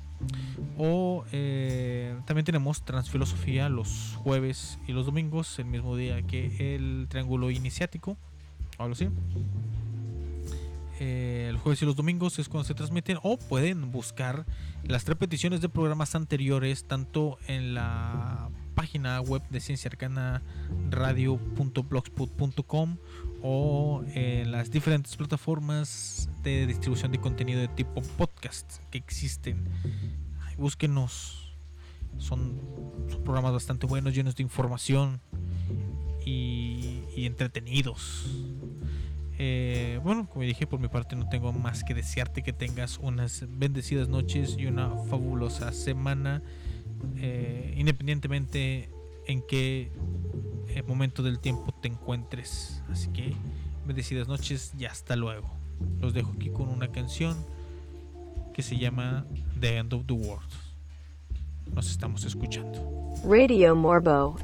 O 0.77 1.23
eh, 1.31 2.15
también 2.25 2.45
tenemos 2.45 2.83
Transfilosofía 2.83 3.69
los 3.69 4.15
jueves 4.17 4.79
y 4.87 4.91
los 4.91 5.05
domingos, 5.05 5.57
el 5.59 5.65
mismo 5.65 5.95
día 5.95 6.21
que 6.23 6.75
el 6.75 7.07
Triángulo 7.09 7.51
Iniciático, 7.51 8.17
o 8.77 8.83
algo 8.83 8.93
así. 8.93 9.09
Eh, 10.99 11.47
el 11.49 11.57
jueves 11.57 11.81
y 11.81 11.85
los 11.85 11.95
domingos 11.95 12.39
es 12.39 12.49
cuando 12.49 12.67
se 12.67 12.73
transmiten, 12.73 13.17
o 13.23 13.37
pueden 13.37 13.91
buscar 13.91 14.45
las 14.83 15.05
repeticiones 15.05 15.61
de 15.61 15.69
programas 15.69 16.15
anteriores, 16.15 16.83
tanto 16.83 17.37
en 17.47 17.73
la 17.73 18.49
página 18.75 19.21
web 19.21 19.41
de 19.49 19.61
Ciencia 19.61 19.89
Arcana 19.89 20.41
radio.blogspot.com 20.89 22.97
o 23.41 24.03
en 24.13 24.51
las 24.51 24.71
diferentes 24.71 25.15
plataformas 25.15 26.29
de 26.43 26.67
distribución 26.67 27.11
de 27.11 27.19
contenido 27.19 27.59
de 27.59 27.67
tipo 27.67 28.01
podcast 28.17 28.77
que 28.89 28.97
existen. 28.97 29.65
Búsquenos. 30.57 31.57
Son, 32.17 32.59
son 33.09 33.23
programas 33.23 33.53
bastante 33.53 33.85
buenos, 33.85 34.13
llenos 34.13 34.35
de 34.35 34.43
información 34.43 35.21
y, 36.25 37.03
y 37.15 37.25
entretenidos. 37.25 38.27
Eh, 39.41 40.01
bueno, 40.03 40.27
como 40.27 40.43
dije, 40.43 40.67
por 40.67 40.81
mi 40.81 40.89
parte 40.89 41.15
no 41.15 41.29
tengo 41.29 41.53
más 41.53 41.85
que 41.85 41.93
desearte 41.93 42.43
que 42.43 42.51
tengas 42.51 42.97
unas 42.97 43.45
bendecidas 43.47 44.09
noches 44.09 44.57
y 44.59 44.65
una 44.65 44.89
fabulosa 45.09 45.71
semana, 45.71 46.43
eh, 47.15 47.73
independientemente 47.77 48.89
en 49.29 49.43
qué 49.43 49.91
eh, 50.69 50.83
momento 50.87 51.21
del 51.21 51.39
tiempo 51.39 51.71
te 51.81 51.87
encuentres. 51.87 52.81
Así 52.91 53.09
que 53.09 53.33
bendecidas 53.85 54.27
noches 54.27 54.73
y 54.77 54.85
hasta 54.85 55.15
luego. 55.15 55.49
Los 55.99 56.13
dejo 56.13 56.33
aquí 56.35 56.49
con 56.49 56.67
una 56.67 56.91
canción 56.91 57.37
que 58.53 58.63
se 58.63 58.77
llama 58.77 59.25
The 59.59 59.77
End 59.77 59.93
of 59.93 60.05
the 60.07 60.13
World. 60.13 60.49
Nos 61.73 61.91
estamos 61.91 62.23
escuchando. 62.23 63.13
Radio 63.23 63.75
Morbo 63.75 64.35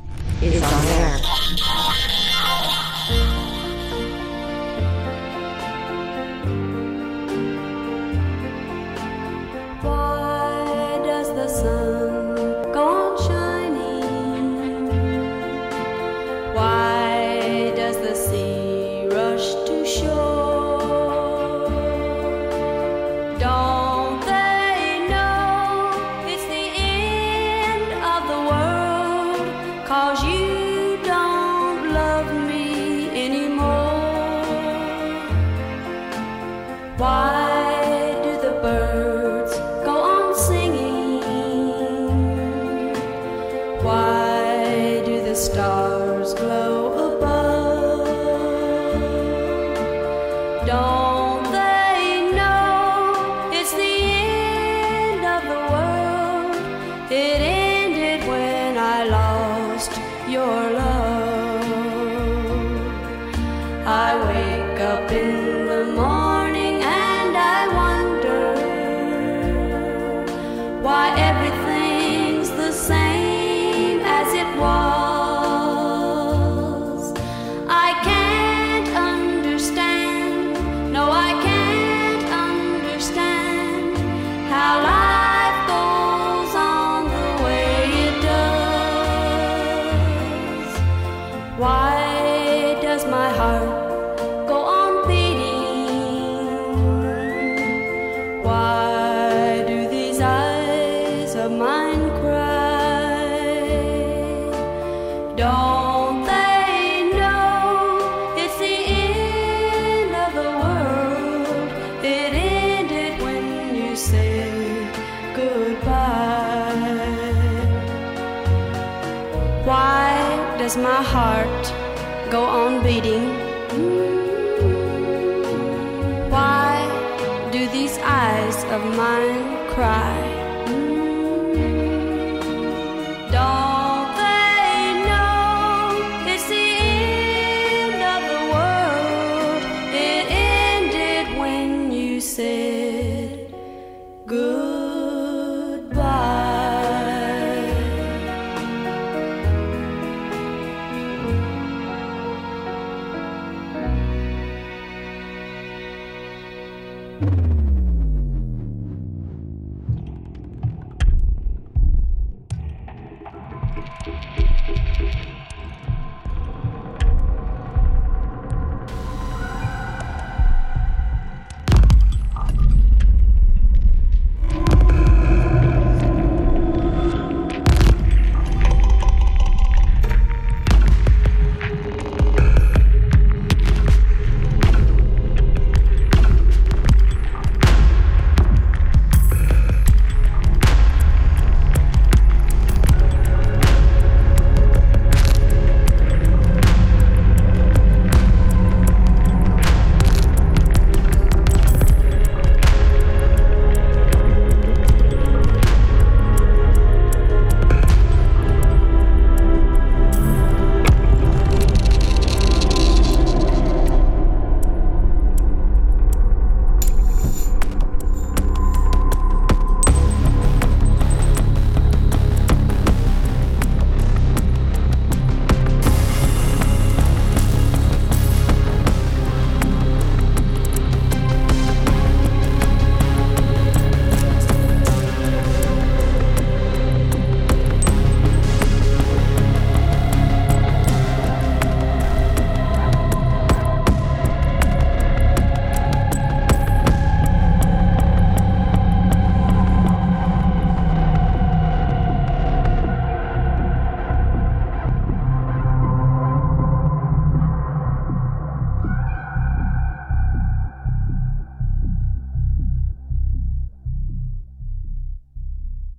is 0.41 0.61
on 0.61 0.88
air. 0.99 2.14